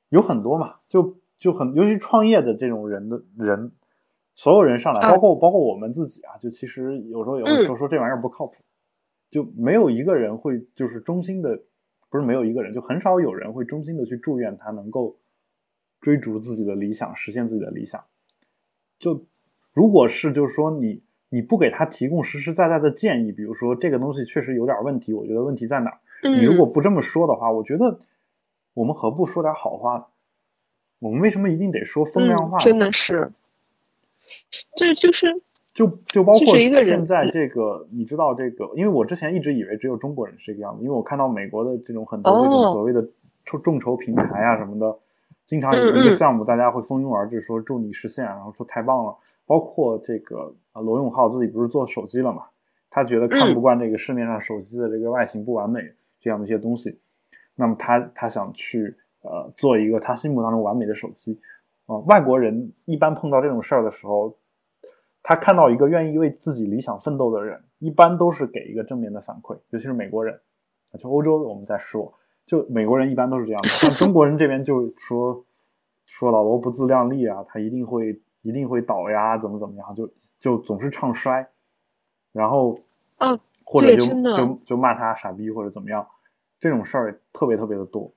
[0.09, 3.71] 有很多嘛，就就很尤其创业的这种人的人，
[4.33, 8.55] 所有人上来，包括包括我们自己啊，就其实有时候也会说说这玩意儿不靠谱，
[9.29, 11.61] 就没有一个人会就是衷心的。
[12.11, 15.19] 不是没有一个人，就很少有人会衷心的去祝愿他能够
[16.01, 18.03] 追逐自己的理想，实现自己的理想。
[18.97, 19.27] 就
[19.73, 25.97] 如果是就是说你你不给他提供实实在在的建议，比如说这个东西确实有点问题，我觉得问题在哪儿？
[26.23, 27.99] 你如果不这么说的话，我觉得
[28.73, 30.07] 我们何不说点好话？
[30.99, 32.57] 我们为什么一定得说风凉话？
[32.59, 33.31] 真的是，
[34.75, 35.41] 这就是。
[35.71, 43.07] 就就包括现在这个，你知道这个，因为我之前一直以为只有中国人是这个样子，因为我看到美国的这种很多这种所谓的
[43.45, 44.99] 众众筹平台啊什么的，
[45.45, 49.15] 经常有一个项目，大家会蜂拥而至说祝你实现，然后说太棒了。
[49.45, 52.43] 包括这个啊，罗永浩自己不是做手机了嘛，
[52.89, 55.81] 他觉得看不惯这个市面上手机的这个外形不完美
[56.19, 56.99] 这样的一些东西，
[57.55, 61.39] 那么他他想去呃做一个他心目当中完美的手机
[61.85, 61.97] 啊。
[62.07, 64.37] 外国人一般碰到这种事儿的时候。
[65.21, 70.39] 他看到一个愿意为自己理想奋斗的人，一般都是给一个正面的反馈，尤其是美国人。
[70.97, 72.13] 就欧洲，我们在说，
[72.47, 73.67] 就美国人一般都是这样的。
[73.67, 75.45] 像中国人这边就说
[76.05, 81.47] 说老罗不自量力啊，他一定会一定会倒呀，怎么怎么样，就就总是唱衰，
[82.31, 82.79] 然后
[83.17, 86.07] 嗯，或者就就就骂他傻逼或者怎么样，
[86.59, 88.13] 这种事儿特别特别的多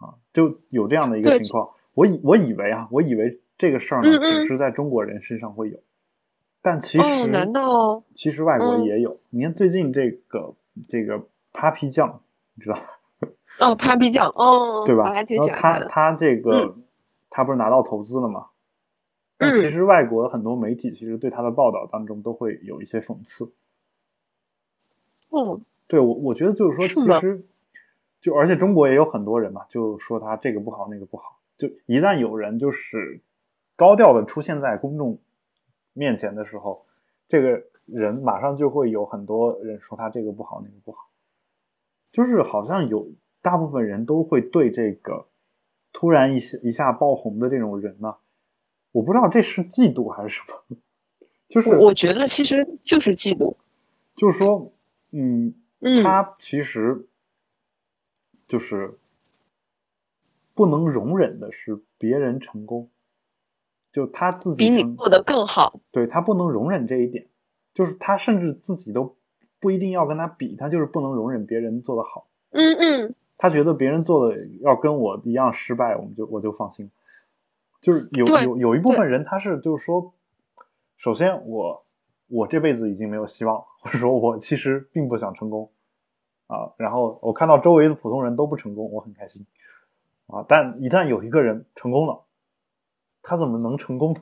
[0.00, 1.70] 啊，就有这样的一个情况。
[1.94, 5.78] 我以我以为啊，我以为这个事儿呢，只是在中国人身上会有。
[6.60, 9.18] 但其实，难道其实外国也有？
[9.30, 10.54] 你看最近这个
[10.88, 12.20] 这个 Papi 酱，
[12.54, 12.82] 你知道吗？
[13.60, 15.12] 哦，Papi 酱，哦，对吧？
[15.12, 16.76] 然后他他这个
[17.30, 18.46] 他不是拿到投资了吗？
[19.38, 23.50] 但其实外国很多媒体其实对他的报道当中都会有一些讽刺。
[25.30, 27.42] 哦，对我我觉得就是说，其实
[28.20, 31.40] 就而且中国也有很多人嘛，就说他这个不好那个不好。
[31.56, 33.22] 就一旦有人就是
[33.76, 35.18] 高调的出现在公众。
[35.94, 36.86] 面前的时候，
[37.26, 41.10] 这个人马上就会有很多人说他这个不好那个不好，
[42.12, 43.08] 就是好像有
[43.42, 45.26] 大部分人都会对这个
[45.92, 48.14] 突然一下一下爆红的这种人呢，
[48.92, 50.76] 我不知道这是嫉妒还是什么，
[51.48, 53.56] 就是我觉得其实就是嫉妒，
[54.16, 54.72] 就是说，
[55.12, 55.54] 嗯，
[56.02, 57.06] 他其实
[58.46, 58.98] 就是
[60.54, 62.88] 不能容忍的是别人成功。
[63.90, 67.26] 就他自己比你做的更好，对他不能容忍这一点，
[67.72, 69.16] 就是他甚至自己都
[69.58, 72.28] 不一定要跟他比，他就是不能容忍别人做的好。
[72.50, 76.90] 嗯嗯，他觉得别人做的要跟我一样失败，我们就我就放心。
[77.80, 80.14] 就是有有有一部分人，他是就是说，
[80.96, 81.84] 首先我
[82.28, 85.70] 我这辈子已经没有希望，或者说我其实并不想成功
[86.46, 86.72] 啊。
[86.76, 89.46] 然后我看到周围的普通人都不成功，我很开心
[90.26, 90.44] 啊。
[90.48, 92.24] 但一旦有一个人成功了。
[93.20, 94.20] 他怎么能成功呢？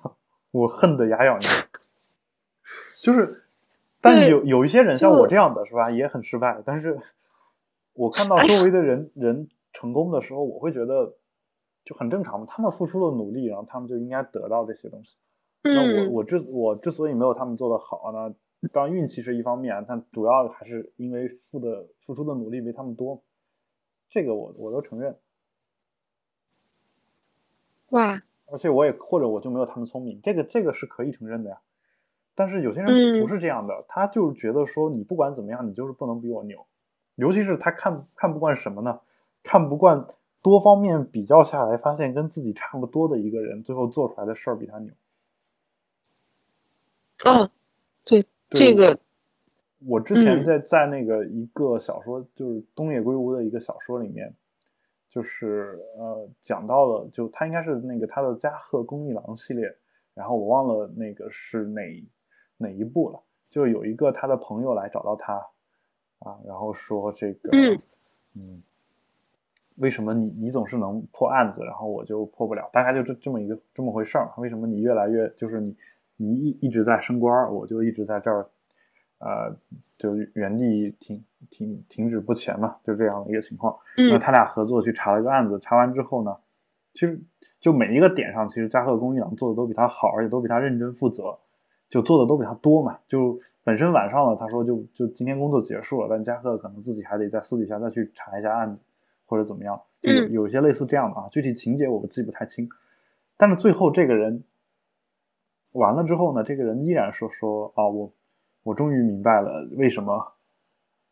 [0.50, 1.66] 我恨得牙痒痒。
[3.02, 3.44] 就是，
[4.00, 6.60] 但有有一些人像我这样的是吧，也很失败。
[6.64, 6.98] 但是，
[7.92, 11.14] 我看到周围的人人成功的时候，我会觉得
[11.86, 12.46] 就很正常嘛。
[12.46, 15.16] 他们付出了努力，然后他们就应该得到这些东西。
[15.62, 18.34] 那我我之我之所以没有他们做的好呢，
[18.72, 23.22] 当然运气是一方面，但主要还是因为付的付出的努力没他们多。
[24.10, 25.16] 这个我我都承认。
[27.90, 28.22] 哇。
[28.48, 31.60] 而且我也或者我就没有他们聪明，这个这个是可以承认的呀。
[32.34, 36.66] 但是有些人不是这样的，他就是觉得说你不管怎么样，你就是不能比我牛。
[37.14, 39.00] 尤其是他看看不惯什么呢？
[39.42, 40.06] 看不惯
[40.50, 44.92] 多方面比较下来，发现跟自己差不多的一个人，最后做出来的事儿比他牛。
[47.24, 47.50] 哦，
[48.04, 49.00] 对，这个
[49.84, 54.32] 我之前在在那个一个小说，就是东野圭吾的一个小说里面，
[55.10, 59.76] 就是呃讲到了，就他应该是那个他的加贺恭一郎系列，
[60.14, 61.82] 然后我忘了那个是哪
[62.56, 65.34] 哪一部了，就有一个他的朋友来找到他
[66.20, 67.50] 啊，然后说这个
[68.34, 68.62] 嗯。
[69.76, 72.68] 为什么你你总是能破案子，然后我就破不了？
[72.72, 74.30] 大概就这这么一个这么回事儿。
[74.38, 75.76] 为什么你越来越就是你
[76.16, 78.48] 你一一直在升官，我就一直在这儿，
[79.18, 79.56] 呃，
[79.98, 83.76] 就原地停停停止不前嘛，就这样的一个情况。
[83.96, 86.34] 那他俩合作去查了个案子，查完之后呢，
[86.92, 87.20] 其实
[87.60, 91.38] 就每一个点上，其实加贺公一郎做的都比他好，而且都比他认真负责，
[91.90, 92.98] 就做的都比他多嘛。
[93.06, 98.82] 就本身晚上了，他说就就今天工作结束了，但加贺可能自己还得在私底下再去查一下案子。
[99.26, 102.68] 或者怎么样，有有一些类似这样的啊，具体情节我记不太清。
[103.36, 104.44] 但是最后这个人
[105.72, 108.12] 完了之后呢，这个人依然说说啊，我
[108.62, 110.32] 我终于明白了为什么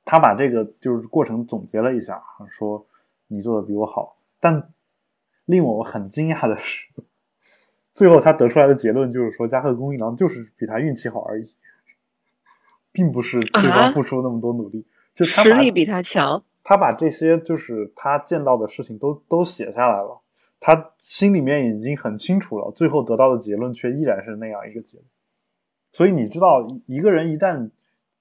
[0.05, 2.87] 他把这个就是过程总结了一下，说
[3.27, 4.17] 你做的比我好。
[4.41, 4.71] 但
[5.45, 6.89] 令我很惊讶的是，
[7.95, 11.49] 最后他得出来的结论就是说，加贺恭一郎就是比他运气好而已，
[12.93, 16.43] 并不是对方付出那么多努力，就他实力比他强。
[16.65, 20.23] 他把这些就是他见到的事情都都写下来了，
[20.59, 25.07] 他心里面已经很清楚了，最后得到的结论却依然是那样一个结论。
[25.93, 27.71] 所以你知道，一个人一旦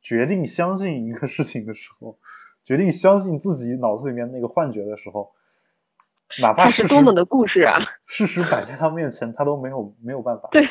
[0.01, 2.19] 决定相信一个事情的时候，
[2.65, 5.33] 决定相信自己脑子里面那个幻觉的时候，
[6.41, 10.67] 哪怕是多么的故事啊，事实摆在他面前，他都没有没有办法， 对，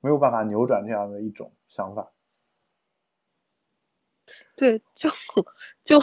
[0.00, 2.12] 没有办法扭转这样的一种想法。
[4.54, 5.08] 对，就
[5.84, 5.98] 就。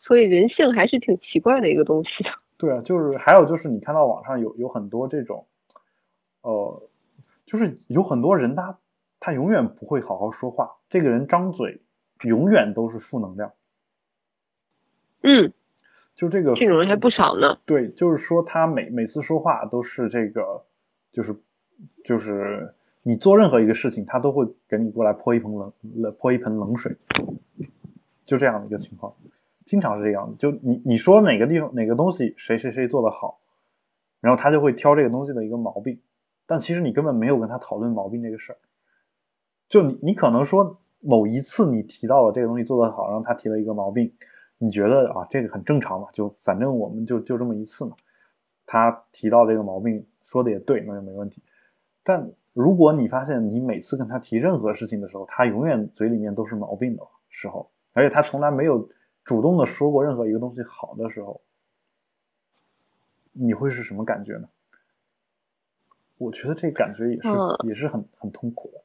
[0.00, 2.30] 所以人性还是挺奇怪的一个东西的。
[2.56, 5.46] 对啊，就是还有就是你看到网上有有很多这种，
[6.42, 6.88] 呃，
[7.44, 8.78] 就是有很多人他
[9.20, 11.80] 他永远不会好好说话，这个人张嘴
[12.22, 13.52] 永远都是负能量。
[15.22, 15.52] 嗯，
[16.14, 17.58] 就这个这种人还不少呢。
[17.66, 20.64] 对，就是说他每每次说话都是这个，
[21.12, 21.34] 就是
[22.04, 26.96] 就是你做任何一个事情，他都会给你过来泼一盆冷冷泼一盆冷水，
[28.24, 29.12] 就这样的一个情况。
[29.66, 33.40] 经常是这样的，就你你说哪个地方哪个东西谁谁谁做的好，
[34.20, 35.98] 然后他就会挑这个东西的一个毛病，
[36.46, 38.58] 但其实你根本没有跟他讨论毛病这个事儿。
[39.68, 44.12] 就你你可能说某一次你提到了这个东西做得好，然后他提了一个毛病，
[44.58, 47.96] 你觉得啊这个很正常嘛，就反正我们就就这么一次嘛，
[48.66, 51.42] 他提到这个毛病说的也对，那就没问题。
[52.02, 58.86] 但如果你发现你每次跟他提任何事情的时候，他永远嘴里面都是毛病的时候，而且他从来没有。
[59.24, 61.40] 主动的说过任何一个东西好的时候，
[63.32, 64.48] 你会是什么感觉呢？
[66.18, 67.28] 我觉得这感觉也是
[67.66, 68.80] 也是很很痛苦的。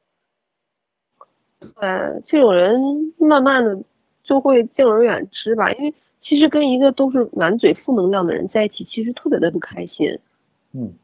[1.60, 2.80] 对，这种人
[3.18, 3.84] 慢慢的
[4.24, 10.18] 就会敬而远之吧，因为其实跟一个都是满嘴负能量的人在一起，其实特别的不开心。
[10.72, 10.94] 嗯，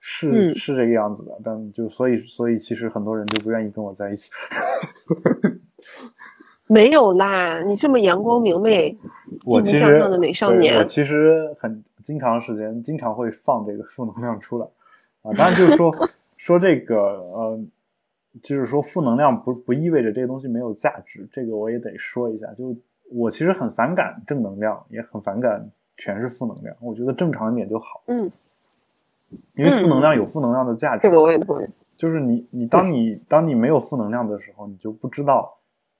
[0.00, 4.30] 是是这个样子的，但就所以所以其实很多人就不愿意跟我在一起。
[6.68, 8.96] 没有啦，你这么阳光明媚、
[9.44, 14.66] 我其向上的美少年，我其实很经常时间经常会放这个负能量出来
[15.22, 15.32] 啊。
[15.36, 15.94] 当然就是说
[16.36, 17.60] 说这个呃，
[18.42, 22.48] 就是说负能量不不意味着这个东西没有价值，这个我也得说一下。
[22.54, 22.74] 就
[23.12, 26.74] 我其实很反感正能量，也很反感全是负能量。
[26.80, 28.02] 我觉得正常一点就好。
[28.08, 28.28] 嗯，
[29.54, 31.02] 因为负能量有负能量的价值。
[31.04, 31.66] 这个我也同意。
[31.96, 35.52] 就是你你当你当你没有负能量的时候，你就不知道。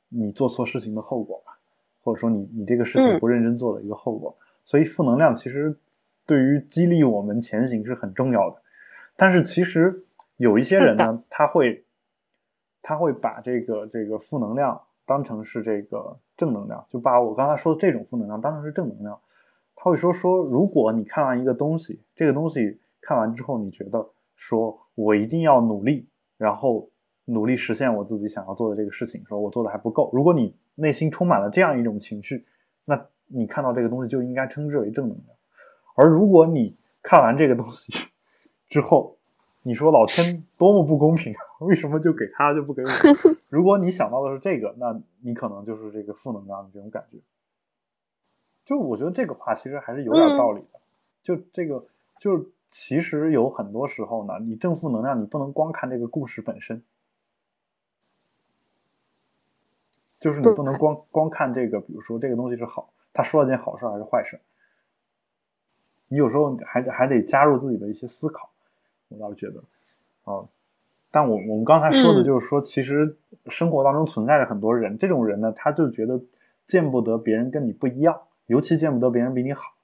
[0.08, 1.58] 你做错事情的后果吧，
[2.02, 5.76] 或者说你你这个事情不认真做的一个后果，所以负能量其实
[6.24, 8.62] 对于激励我们前行是很重要的。
[9.16, 10.04] 但是其实
[10.36, 11.84] 有一些人呢，他会
[12.82, 19.18] 他会把这个这个负能量当成是这个正能量，就把我刚才说的这种负能量当成是正能量。
[19.74, 26.88] 他会说说，如果你看完一个东西，这个东西看完之后，你觉得说我一定要努力，然后。
[27.26, 30.10] 努力实现我自己想要做的这个事情，说我做的还不够。
[30.12, 32.46] 如果你内心充满了这样一种情绪，
[32.84, 35.28] 那你看到这个东西就应该称之为正能量。
[35.96, 37.92] 而如果你看完这个东西
[38.68, 39.16] 之后，
[39.62, 42.88] 你说老天多么不公平，为什么就给他就不给我？
[43.50, 47.18] 如果你想到的是这个，那你可能就是这个负能量的这种感觉。
[48.64, 50.78] 就我觉得这个话其实还是有点道理的。
[51.22, 51.84] 就这个，
[52.20, 56.82] 就其实有很多时候呢，你正负能量，你不能光看这个故事本身。
[60.20, 64.40] 就是你不能光光看这个，比如说这个东西是好，他说了件好事还是坏事，
[66.08, 68.50] 你有时候还还得加入自己的一些思考，
[69.08, 69.62] 我倒是觉得，
[70.24, 70.44] 啊，
[71.10, 76.20] 但我我们刚才说的就是说，其实生活当中存在着很多人，这种人呢，他就觉得
[76.66, 79.74] 见不得别人跟你不一样，尤其见不得别人比你好。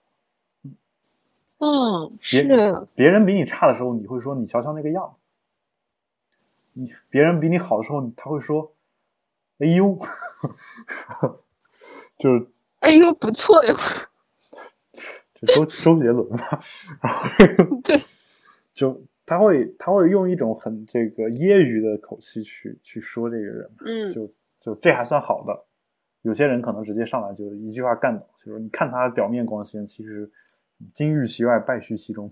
[1.59, 2.89] 嗯，是。
[2.97, 8.72] 别人比你差的时候，你会说你瞧瞧那个样子；你别人比你好的时候，他会说，
[9.63, 9.97] 哎呦，
[12.19, 12.47] 就是，
[12.81, 13.77] 哎呦，不错哟。
[15.55, 16.39] 周周杰伦嘛，
[17.01, 17.29] 然后
[17.85, 18.03] 对，
[18.75, 25.65] 就他会他会用一种很这个揶揄的口气去去说这个人，嗯，就就这还算好的，
[26.23, 30.29] 有些人可能直接上来就一句话干倒，就是你看他表面光鲜，其实
[30.93, 32.29] 金玉其外败絮其中，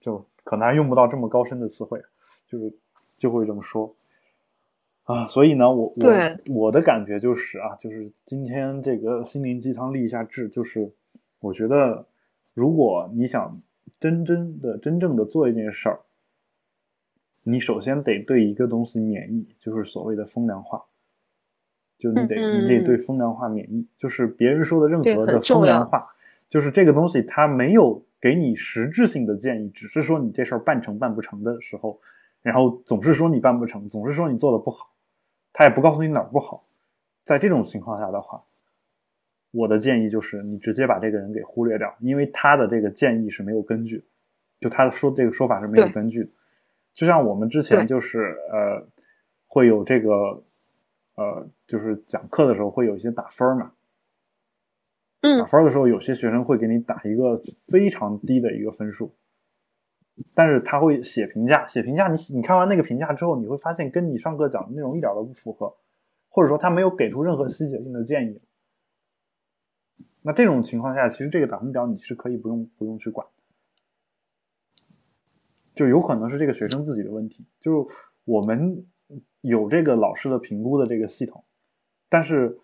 [0.00, 2.02] 就可能还用不到这么高深的词汇，
[2.46, 2.74] 就是
[3.16, 3.94] 就会这么说
[5.04, 10.92] 啊，所以呢，我我我的感觉就是啊，就是今天这个心灵鸡汤立一下志，就是
[11.40, 12.06] 我觉得。
[12.54, 13.62] 如果你想
[13.98, 16.00] 真真的、真正的做一件事儿，
[17.44, 20.84] 你首先得对一个东西免疫，就是所谓的风凉话。
[21.98, 26.08] 就你得你得对风凉话免疫，就是别人说的任何的风凉话，
[26.50, 32.02] 就是这个东西它没有给你实质性的建议，只是说你这事儿办成办不成的时候，
[32.42, 34.91] 然后总是说你办不成，总是说你做的不好，
[35.52, 36.64] 他也不告诉你哪儿不好。
[37.24, 38.42] 在这种情况下的话。
[39.54, 44.02] 我的建议就是，你直接把这个人给忽略掉，因为他的这个建议是没有根据，
[44.58, 46.30] 就他的说这个说法是没有根据的。
[46.94, 48.88] 就像我们之前就是呃，
[49.46, 50.42] 会有这个
[51.16, 53.72] 呃，就是讲课的时候会有一些打分嘛，
[55.20, 57.38] 嗯，打分的时候有些学生会给你打一个
[57.68, 59.14] 非常低的一个分数，
[60.34, 65.76] 但是他会写评价，写评价你你看完那个评价之后，你会发现跟你上课讲的内容一点都不符合，
[66.28, 68.40] 或者说他没有给出任何细节性的建议。
[70.22, 73.26] 那这种情况下，其实这个打分表你是可以不用不用去管，
[75.74, 77.44] 就有可能是这个学生自己的问题。
[77.58, 77.94] 就是
[78.24, 78.86] 我们
[79.40, 81.42] 有这个老师的评估的这个系统，
[82.08, 82.60] 但是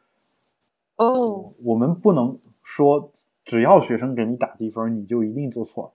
[0.96, 3.10] 哦，我们不能说
[3.44, 5.94] 只要学生给你打低分，你就一定做错，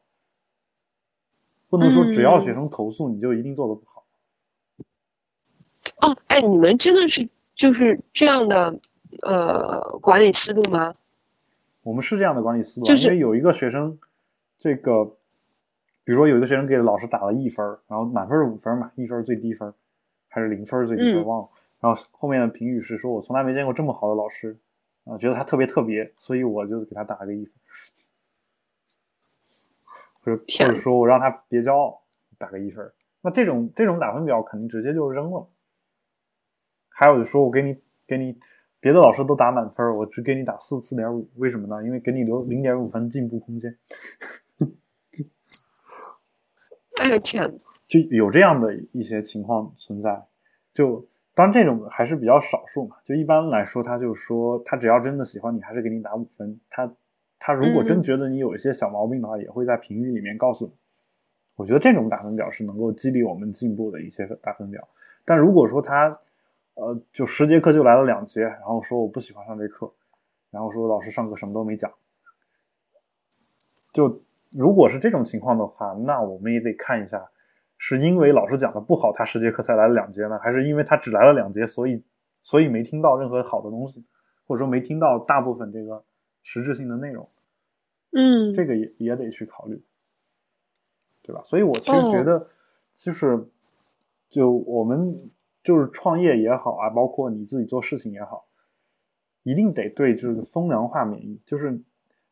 [1.74, 4.06] 不能说只要学生投诉你就一定做的不好。
[5.98, 8.80] 哦，哎，你们真的是就是这样的
[9.24, 10.94] 呃管理思路吗？
[11.82, 13.98] 我们是这样的管理思路，因为有一个学生，
[14.60, 15.04] 这个，
[16.04, 19.74] 比如说有一个学生给老师打了一分，然后满分是五分嘛，一分最低分，
[20.28, 21.50] 还是零分最低分忘了，
[21.80, 24.60] 然后后面的评语是说我从来没见过这么好的老师，
[25.06, 27.54] 啊，觉得他特别特别，所以我就给他打了个一分，
[30.24, 32.02] 或者或者说我让他别骄傲，
[32.38, 35.50] 打个一分，那这种这种打分表肯定直接就扔了，
[36.90, 38.40] 还有就说我给你给你。
[38.80, 41.82] 别的老师都打满分，我只给你打四四点五，为什么呢？
[41.86, 43.78] 因为给你留零点五分进步空间。
[47.00, 47.62] 哎呀天！
[47.88, 50.26] 就有这样的一些情况存在，
[50.74, 52.98] 就当然这种还是比较少数嘛。
[53.06, 56.60] 就一般来说，他就说他只要真的喜欢你，还是给你打五分。
[56.70, 56.94] 他
[57.46, 60.72] 他如果真觉得你有一些小毛病的话，也会在评语里面告诉你。
[61.58, 64.88] 我觉得这种打分表是能够激励我们进步的一些打分表。
[65.26, 66.18] 但如果说他，
[66.76, 69.92] 呃，就十节课就来了两节，然后说我不喜欢上这课，
[70.52, 71.92] 然后说老师上课什么都没讲。
[73.92, 77.30] 就如果是这种情况的话，那我们也得看一下，
[77.78, 82.02] 是因为老师讲的不好，他十节课才来了两节呢，还是因为他只来了两节，所以
[82.42, 84.06] 所以没听到任何好的东西，
[84.48, 86.06] 或者说没听到大部分这个
[86.42, 87.30] 实质性的内容。
[88.14, 89.84] 嗯，这个也也得去考虑，
[91.22, 91.44] 对吧？
[91.46, 92.48] 所以我其实觉得，
[92.96, 93.48] 就是
[94.30, 95.32] 就我们。
[95.64, 98.50] 就是创业也好啊，包括你自己做事情也好，
[99.44, 101.40] 一定得对这个风凉话免疫。
[101.46, 101.82] 就是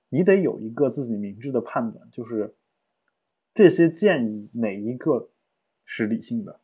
[0.10, 2.54] 你得有一个自己明智的判断，就是
[3.54, 5.30] 这些建议哪一个
[5.86, 6.60] 是理性的，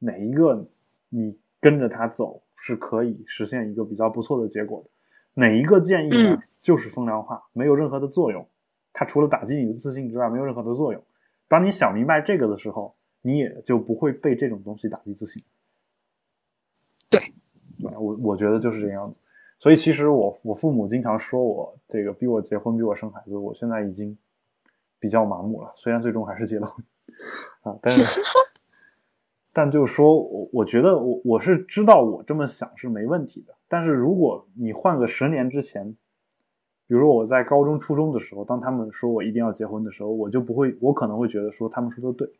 [0.00, 0.68] 哪一个
[1.10, 4.90] 你跟着他走是可以实现一个比较不错的结果的，
[5.34, 8.46] 哪一个建议呢就是风凉话，没有任何的作用。
[8.92, 11.02] 它除了打击你的自信之外，没有任何的作用。
[11.48, 15.42] 当你想明白这个的时候，你也就不会被这种东西打击自信。
[17.08, 17.20] 对，
[17.78, 19.16] 对我我觉得就是这样子，
[19.58, 24.16] 所以其实我我父母经常说我这个逼我结婚逼我生孩子，我现在已经
[24.98, 25.72] 比较麻木了。
[25.76, 26.84] 虽然最终还是结了婚
[27.62, 28.04] 啊，但是
[29.52, 33.54] 但就是说我我觉得我我是知道我这么想是没问题的。
[33.68, 35.90] 但是如果你换个十年之前，
[36.86, 42.30] 比如说我在高中初中的时候，当他们说我一定要结婚的时候，我就不会，我可能会觉得说他们说的对，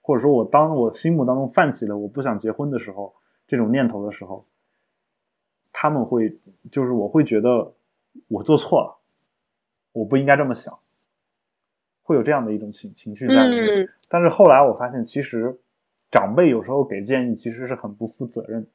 [0.00, 3.14] 或者说我当我心目当中泛起了我不想结婚的时候。
[3.46, 4.46] 这种念头的时候，
[5.72, 6.38] 他们会
[6.70, 7.74] 就是我会觉得
[8.28, 8.96] 我做错了，
[9.90, 10.78] 我不应该这么想，
[12.04, 13.88] 会有这样的一种情情绪在里面。
[14.08, 15.58] 但是后来我发现，其实
[16.10, 18.66] 长辈有时候给建议其实是很不负责任，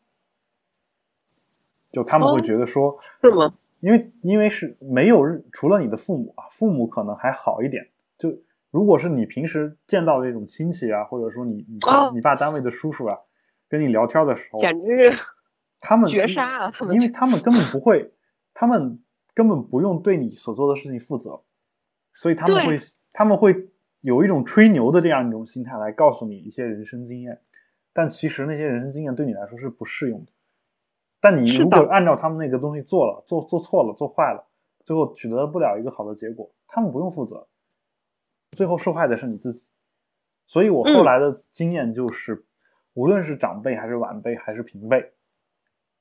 [1.92, 3.54] 就他们会觉得说，是吗？
[3.82, 7.90] 因为因为是没有除了你的父母啊，父母可能还好一点。
[8.18, 8.34] 就
[8.72, 13.20] 如果是你平时见到的这种亲戚啊，或者说你你爸你爸单位的叔叔啊，
[13.70, 15.20] 跟你聊天的时候，简直是
[15.82, 16.72] 他们绝杀啊！
[16.72, 18.12] 他们因为他们根本不会，
[18.54, 21.44] 他们根本不用对你所做的事情负责，
[22.14, 22.80] 所以他们会
[23.12, 23.70] 他们会
[24.06, 27.42] 有一种吹牛的这样一种心态来告诉你一些人生经验，
[27.92, 30.32] 但其实那些人生经验对你来说是不适用的。
[31.20, 34.46] 但你如果按照他们那个东西做了，做做错了，做坏了，
[34.84, 37.48] 最后取得不了一个好的结果，他们不用负责，
[38.52, 39.66] 最后受害的是你自己。
[40.46, 42.46] 所以我后来的经验就是，
[42.94, 45.14] 无论是长辈还是晚辈还是平辈，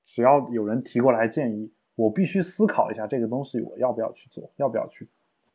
[0.04, 5.08] 只要有人提过来建议，我必须思考一下这个东西我要不要去做，要不要去，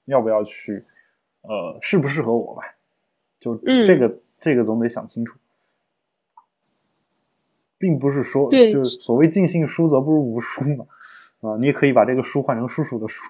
[0.06, 0.84] 要不要去，
[1.42, 2.64] 呃，适不适合我吧？
[3.40, 5.38] 就这个这个总得想清楚。
[7.78, 10.86] 并不是说，就是所谓尽信书则不如无书嘛，
[11.40, 13.24] 啊，你也可以把这个书换成叔叔的书，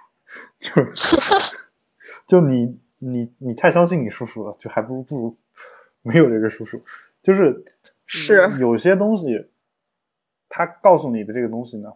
[0.57, 0.91] 就是，
[2.25, 5.37] 就你你你太相信你叔叔了，就还不如不如
[6.01, 6.83] 没有这个叔叔，
[7.21, 7.63] 就是
[8.07, 9.51] 是有些东西，
[10.49, 11.93] 他告诉你的这个东西呢，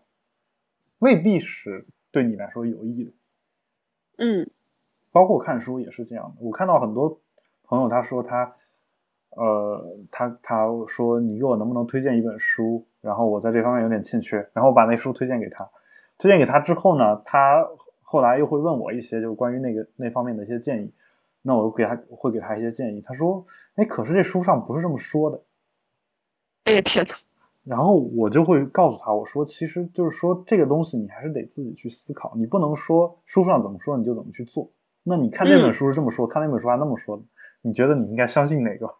[0.99, 3.11] 未必是对你来说有益的，
[4.17, 4.51] 嗯，
[5.13, 7.21] 包括看书也是这样的，我看到很多
[7.63, 8.55] 朋友他说他。
[9.35, 12.85] 呃，他他说你给我能不能推荐一本书？
[13.01, 15.67] 然后我在这方面有点欠缺，然后我把那书推荐给他。
[16.19, 17.67] 推荐给他之后呢，他
[18.03, 20.93] 后来又会问我一些就是关于那个那方面的一些建议。
[21.41, 23.01] 那我给他会给他一些建议。
[23.01, 23.43] 他说
[23.73, 25.41] ：“哎，可是这书上不是这么说的。”
[26.65, 27.15] 哎呀天呐。
[27.63, 34.69] 然后我就会告诉他，我说其实就是说这个东西你还是得自己去思考，你不能说书上怎么说你就怎么去做。
[35.03, 37.23] 那你看这本书是这么说，看那本书还那么说的，
[37.61, 38.95] 你觉得你应该相信哪个？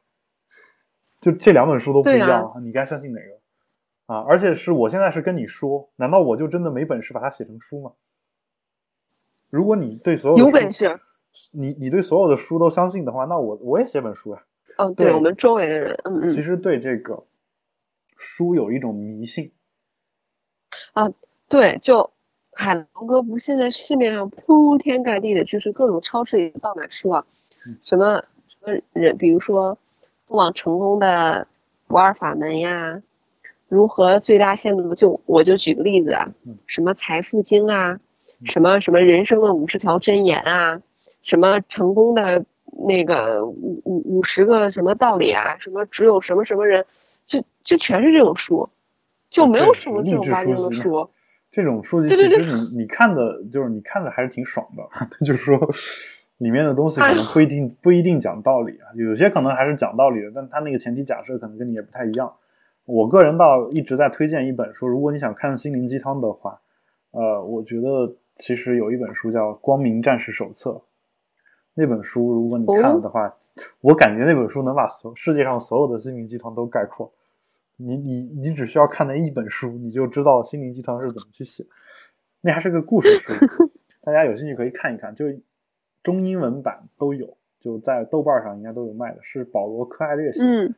[1.22, 4.26] 就这两本书都不一样，你该相信哪个啊？
[4.28, 7.94] 而且是我现在是跟你说，难道我就真的没本事把它写成书吗？
[9.50, 11.00] 如果你对所有有本事，
[11.52, 14.44] 你你对所有的书都相信的话，那我我也写本书啊。
[14.78, 17.24] 哦，对我们周围的人，嗯嗯，其实对这个
[18.18, 19.52] 书有一种迷信
[20.94, 21.10] 啊。
[21.48, 22.12] 对，就
[22.56, 27.26] 海龙哥不现在市面上铺天盖地的，就是各种超市里到哪书啊，
[27.82, 29.78] 什么什么人，比如说。
[30.26, 31.48] 通往成功的
[31.86, 33.02] 不二法门呀，
[33.68, 36.32] 如何最大限度就我就举个例子啊，
[36.66, 38.00] 什么财富经啊，
[38.46, 40.82] 什么什么人生的五十条箴言啊，
[41.22, 42.46] 什么成功的
[42.88, 46.86] 那个五五五十个什么道理啊，什么只有什么什么人，
[47.28, 48.70] 就就全是这种书，
[49.30, 51.10] 就没有什么正儿八经的书。
[51.54, 54.84] 这种书籍其实你你看的就是你看的还是挺爽的，
[55.26, 55.58] 就是说。
[56.40, 62.34] 里面的东西可能不一定不一定讲道理啊，有些可能还是讲道理的，但他那个前提假设可能跟你也不太一样。
[62.86, 66.60] 我个人倒一直在推荐一本书，如果你想看心灵鸡汤的话，
[67.12, 70.72] 呃，我觉得其实有一本书叫《光明战士手册》，
[71.76, 73.34] 那本书如果你看了的话，
[73.80, 77.10] 我感觉那本书能把所世界上所有的心灵鸡汤都概括。
[77.86, 81.66] 你你你只需要看那一本书，你就知道心灵鸡汤是怎么去写。
[82.42, 83.72] 那还是个故事书，
[84.02, 85.26] 大家有兴趣可以看一看，就。
[86.04, 90.76] 中英文版都有，就在豆瓣上应该都有卖的，是保罗·科艾略写的，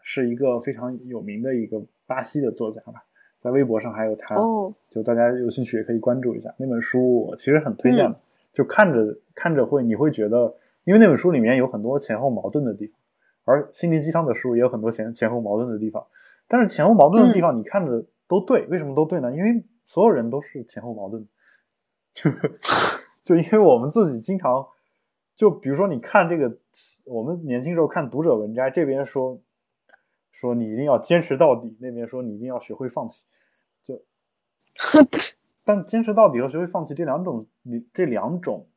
[0.00, 3.04] 是一个非常有名的一个巴西的作家吧，
[3.38, 4.34] 在微博上还有他，
[4.88, 8.18] 就大家有兴趣也可以关注一下那本书，我其实很推荐的，
[8.54, 12.96] 就看着看着会你会觉得，因为那本书里面有很多前后矛盾的地方，
[13.44, 16.02] 而心灵鸡汤的书也有很多前前后矛盾的地方，
[16.48, 19.34] 但是前后矛盾的地方你看着都对，为什么都对呢？
[19.34, 21.26] 因为所有人都是前后矛盾，
[22.14, 22.30] 就。
[23.24, 24.66] 就因为我们自己经常，
[25.34, 26.58] 就比如说你看这个，
[27.06, 29.40] 我们年轻时候看读者文摘，这边说
[30.30, 33.24] 说你一定要坚持到底，那边说你一定要学会放弃，
[33.82, 34.02] 就，
[35.64, 38.68] 但坚持到底和学会放弃这两种，你这两种，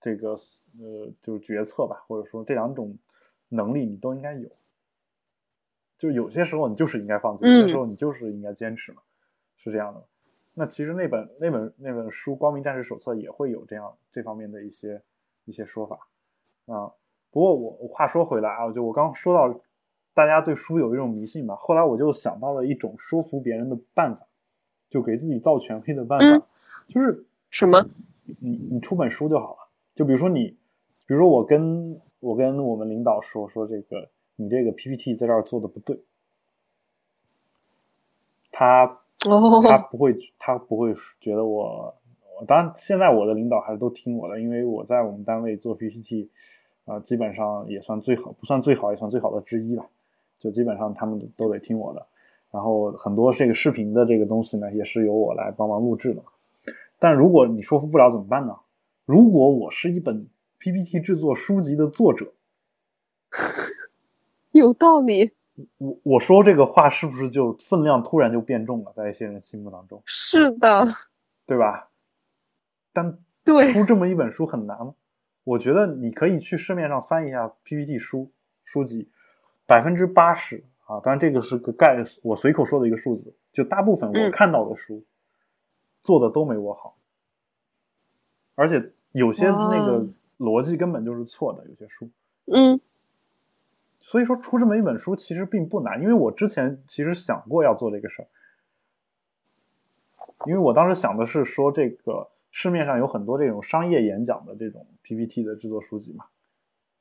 [0.00, 0.30] 这个
[0.80, 2.98] 呃就是决策吧，或者说这两种
[3.48, 4.48] 能力你都应该有，
[5.98, 9.02] 就有些时候你就是应该放弃，有些时候你就是应该坚持嘛，
[9.56, 10.04] 是这样的。
[10.54, 15.02] 那其实那本那本那本书《光明战士手册》也会有这样这方面的一些
[15.44, 16.08] 一些说法
[16.66, 16.92] 啊。
[17.30, 19.60] 不过我话说回来啊，就我刚说到
[20.14, 24.26] 大家对书有一种迷信嘛，后来我就想到了一种说服别人的办法，
[24.88, 26.46] 就给自己造权威的办法，
[26.88, 27.86] 就是什么？
[28.40, 29.68] 你你出本书就好了。
[29.94, 30.56] 就比如说你，
[31.04, 35.98] 比如说我跟我跟我们领导说说这个你这个 PPT 在这儿做的不对，
[38.52, 39.00] 他。
[39.18, 41.92] 他不会，他不会觉得我
[42.46, 46.28] 当然现在我的领导还是都听我的，因为我在我们单位做 PPT，
[46.84, 49.86] 啊，基本上也算最好，不算最好也算最好的之一吧。
[50.38, 52.06] 就基本上他们都得听我的。
[52.52, 56.22] 然后很多这个视频的这个东西呢，也是由我来帮忙录制的。
[56.98, 58.54] 但如果你说服不了怎么办呢？
[59.06, 60.28] 如果我是一本
[60.58, 62.32] PPT 制作书籍的作者，
[64.56, 65.32] 有道理。
[65.78, 70.02] 我我说这个话是不是就分量突然就变重了，在一些人心目当中？
[70.04, 70.86] 是的，
[71.46, 71.88] 对吧？
[72.92, 74.94] 但对出这么一本书很难吗？
[75.44, 78.30] 我觉得你可以去市面上翻一下 PPT 书
[78.64, 79.08] 书籍，
[79.64, 85.04] 百分之八十啊，当然这个是个概，我随口说的一个数字，就大部分我看到的书
[86.02, 86.98] 做的都没我好，
[88.56, 90.06] 而且有些那个
[90.38, 92.10] 逻辑根本就是错的，有些书，
[92.52, 92.78] 嗯。
[94.06, 98.28] 所以说出这么一本书其实并不难，因为我之前其实想过要做这个事儿，
[100.46, 106.26] 因为我当时想的是说这个市面上有很多这种商业演讲的这种 PPT 的制作书籍嘛，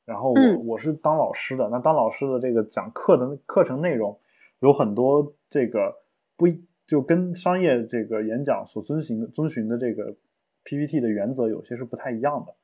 [0.03, 4.19] 然后我我是当老师的，那当老师的这个讲课的课程内容
[4.57, 5.97] 有很多这个
[6.35, 6.47] 不
[6.87, 10.15] 就跟商业这个演讲所遵循遵循的这个
[10.63, 12.55] PPT 的原则有些是不太一样的，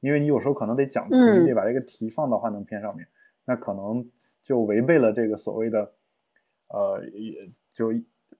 [0.00, 3.06] 因为你有时候可能得讲题，你得把这个题放到幻灯片上面。
[3.44, 4.08] 那可能
[4.44, 5.92] 就违背了这个所谓的，
[6.68, 7.92] 呃，也就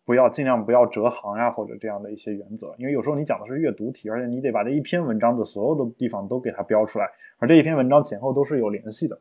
[0.04, 2.74] 不要尽量不要折行呀，或者这样的一些原则。
[2.78, 9.20] 因为有时候你讲的是阅读题，而且你得把这一篇文章的所有的地方都给它标出来，而这一篇文章前后都是有联系的，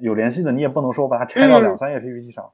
[0.00, 2.52] 有联系的你也不能说把它拆到两三页 PPT 上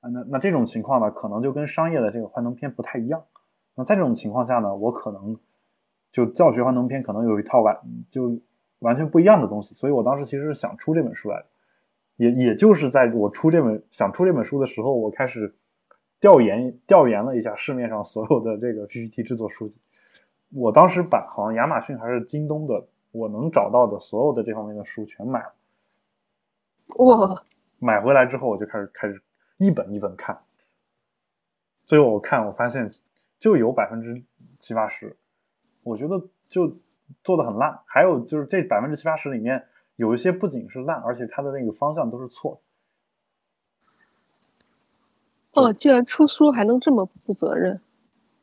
[0.00, 0.08] 啊。
[0.10, 3.24] 那那这种情况呢，可能就跟商业的这个幻灯片不太一样。
[3.74, 5.38] 那在这种情况下呢，我可能
[6.10, 7.78] 就教学幻灯片可能有一套完
[8.10, 8.40] 就。
[8.80, 11.46] 完全不一样的东西，所以我当时其实是想出这本书来的，
[12.16, 15.54] 也也就是在我出这本想出这本书的时候，我开始
[16.18, 19.76] 调研调研了一下市面上所有的这个 PPT 制作书籍。
[20.52, 25.54] 我当时把好像亚马逊还是京东的，我能找到的所有的这方面的书全买了。
[26.96, 27.42] 哇！
[27.78, 29.22] 买回来之后我就开始开始
[29.58, 30.38] 一本一本看，
[31.84, 32.90] 最后我看我发现
[33.38, 34.22] 就有百分之
[34.58, 35.16] 七八十，
[35.82, 36.78] 我觉得就。
[37.22, 39.64] 做的很烂，还有就是这百分之七八十里面
[39.96, 42.60] 有一些不仅是烂，而且它的那个方向都是错。
[45.52, 47.80] 哦，既然出书还能这么不负责任，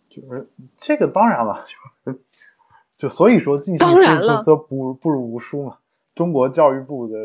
[0.10, 1.66] 就是这个当然了，
[2.04, 2.14] 就
[2.98, 5.78] 就所以说尽信书则不不如无书嘛。
[6.14, 7.18] 中国教育部的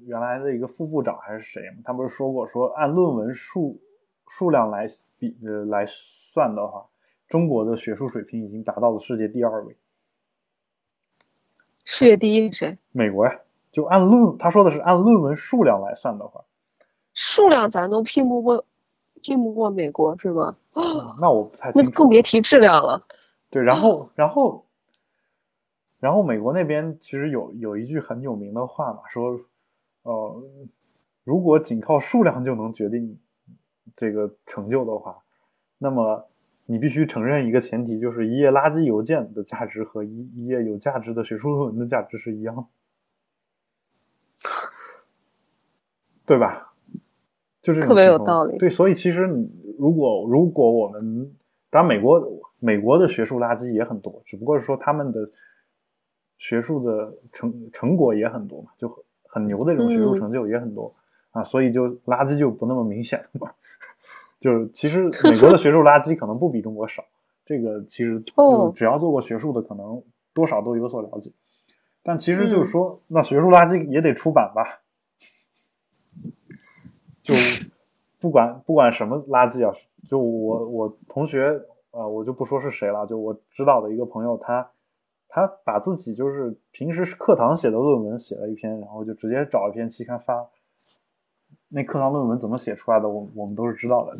[0.00, 3.80] 原来的一个副部长还是谁，他不是说过说按论文数
[4.28, 4.86] 数量来
[5.18, 6.84] 比呃来算的话，
[7.26, 9.76] 中国的学术水平已经达到了世界第二位。
[11.84, 12.78] 世界第一是谁？
[12.92, 13.38] 美国呀，
[13.70, 16.44] 就按论，他说的是按论文数量来算的话，
[17.12, 18.64] 数量咱都拼不过，
[19.22, 20.56] 拼不过美国是吗？
[21.20, 23.06] 那我不太那更别提质量了。
[23.50, 24.66] 对，然后，然后，
[26.00, 29.38] 然后美国那边其实有有一句很有名的话嘛，说，
[30.02, 30.42] 呃，
[31.22, 33.18] 如果仅靠数量就能决定
[33.94, 35.18] 这个成就的话，
[35.78, 36.26] 那么。
[36.66, 42.68] 你必须承认一个前提，就是一页垃圾邮件的价值和一一页有价值的学术论文的价值是一样，
[46.24, 46.72] 对吧？
[47.60, 48.58] 就是特别有道理。
[48.58, 51.34] 对，所以其实你如果如果我们，
[51.70, 55.30] 当然美国美国的学术垃圾也很多，只不过是说他们的
[56.38, 59.04] 学术的成成果也很多嘛，就很
[59.34, 60.94] 很牛的这种学术成就也很多
[61.32, 63.52] 啊，所以就垃圾就不那么明显嘛。
[64.44, 67.02] 就是其实 美国的学术垃圾可能不比中国少，
[67.46, 70.02] 这个其实就只要做过学术的，可能
[70.34, 71.32] 多少都有所了解。
[72.02, 74.82] 但其实就是说，那学术垃圾也得出版吧？
[77.22, 77.32] 就
[78.20, 79.74] 不管不管什么垃圾啊，
[80.10, 84.70] 就我我同学啊，我就不说是谁了，就我知道的一个朋友，他
[85.26, 90.46] 他把自己就是平时课堂写的论文写了一篇，然后就直接找一篇期刊发。
[91.74, 93.08] 那课堂论文怎么写出来的？
[93.08, 94.16] 我我们都是知道的。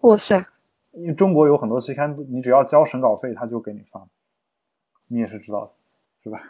[0.00, 0.44] 哇塞！
[0.90, 4.04] 因为中国有很多期刊，你只要交审稿费，他就给你发。
[5.06, 5.72] 你也是知道的，
[6.24, 6.42] 是吧？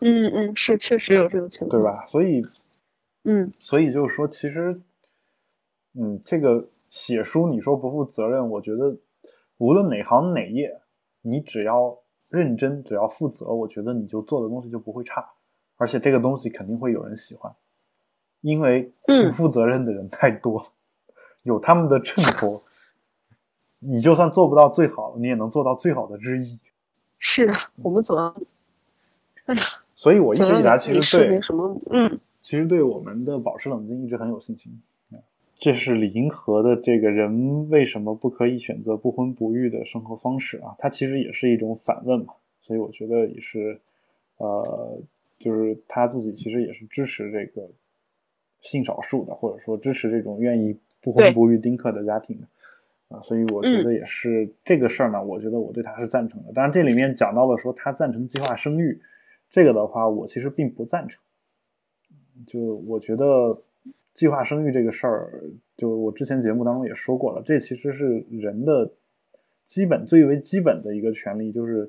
[0.00, 2.06] 嗯嗯，是确实有这种情况，对吧？
[2.06, 2.46] 所以，
[3.24, 4.80] 嗯，所以就是说，其实，
[5.94, 8.96] 嗯，这个写书，你说不负责任，我觉得
[9.56, 10.80] 无论哪行哪业，
[11.22, 11.98] 你只要
[12.28, 15.28] 认真，只要负责，我觉得你就做的东西就不会差，
[15.76, 17.52] 而且这个东西肯定会有人喜欢。
[18.40, 20.72] 因为不负责任的人太多，
[21.42, 22.60] 有他们的衬托，
[23.78, 26.58] 你就算做不到最好，你也能做到最好的之一。
[27.18, 28.34] 是啊，我们总要，
[29.46, 29.62] 哎呀，
[29.94, 34.80] 所以我一直以来其实对什么，嗯，其实对我们的保持冷静一直很有信心。
[35.58, 40.76] 这是李银河的这个人为什么不可以选择不婚不育的生活方式啊？
[40.78, 43.80] 他其实也是一种反问嘛，所以我觉得也是，
[44.36, 45.00] 呃，
[45.38, 47.66] 就是他自己其实也是支持这个
[48.66, 52.46] 性少数的，或者说支持这种愿意不婚不育丁克的家庭的。
[53.08, 56.52] 啊，所以我觉得也是这个事儿呢，我觉得我对他是赞成的。
[56.52, 59.00] 当然，这里面讲到了说他赞成计划生育，
[59.48, 61.22] 这个的话，我其实并不赞成。
[62.48, 63.62] 就我觉得
[64.12, 65.44] 计划生育这个事儿，
[65.76, 68.90] 就我之前节目当中也说过了，这其实是人的
[69.66, 71.88] 基本最为基本的一个权利，就是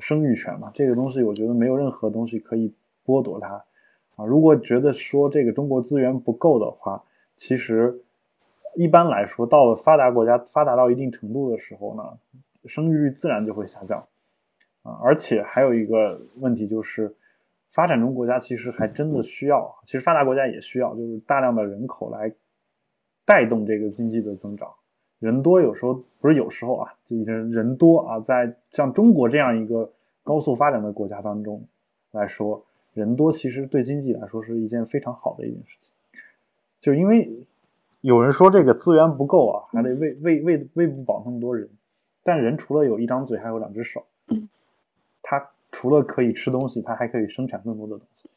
[0.00, 0.72] 生育权嘛。
[0.74, 2.74] 这个东西我觉得没有任何东西可以
[3.04, 3.64] 剥夺它
[4.16, 4.24] 啊。
[4.24, 7.04] 如果觉得说这个中国资源不够的话，
[7.36, 8.02] 其实。
[8.78, 12.18] 一般来说，到了发达国家发达到一定程度的时候呢，
[12.66, 14.06] 生育率自然就会下降，
[14.82, 17.16] 啊，而且还有一个问题就是，
[17.70, 22.30] 发展中国家其实还真的需要，其实发达国家也需要，就是大量的人口来
[23.24, 24.68] 带动这个经济的增长。
[25.20, 29.90] 人多有时候不是有时候啊，就人多啊，在像中国这样一个
[30.22, 31.66] 高速发展的国家当中
[32.10, 32.62] 来说，
[32.96, 35.90] 人多其实对经济来说是一件非常好的一件事情，
[36.80, 37.46] 就因为。
[38.02, 41.68] 有人说这个资源不够啊，还得喂喂喂喂不饱那么多人。
[42.22, 44.06] 但人除了有一张嘴，还有两只手。
[45.22, 48.28] 他除了可以吃东西，他还可以生产更多的东西。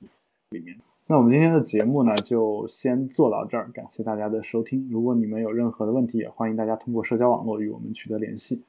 [0.50, 3.70] 里面，那我们今天的节目呢，就先做到这儿。
[3.72, 4.90] 感谢大家的收听。
[4.90, 8.64] 如果你们有任何的问题，也欢迎大家通过社交网络与我们取得联系。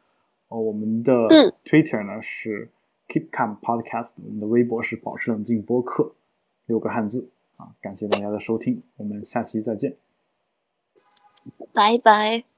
[0.48, 1.12] 哦，我们的
[1.64, 2.68] Twitter 呢是
[3.10, 6.14] Keep Calm Podcast，我们的微博是保持冷静播客，
[6.66, 7.74] 六个汉字啊。
[7.80, 9.96] 感谢大家的收听，我们下期再见。
[11.74, 12.49] 拜拜。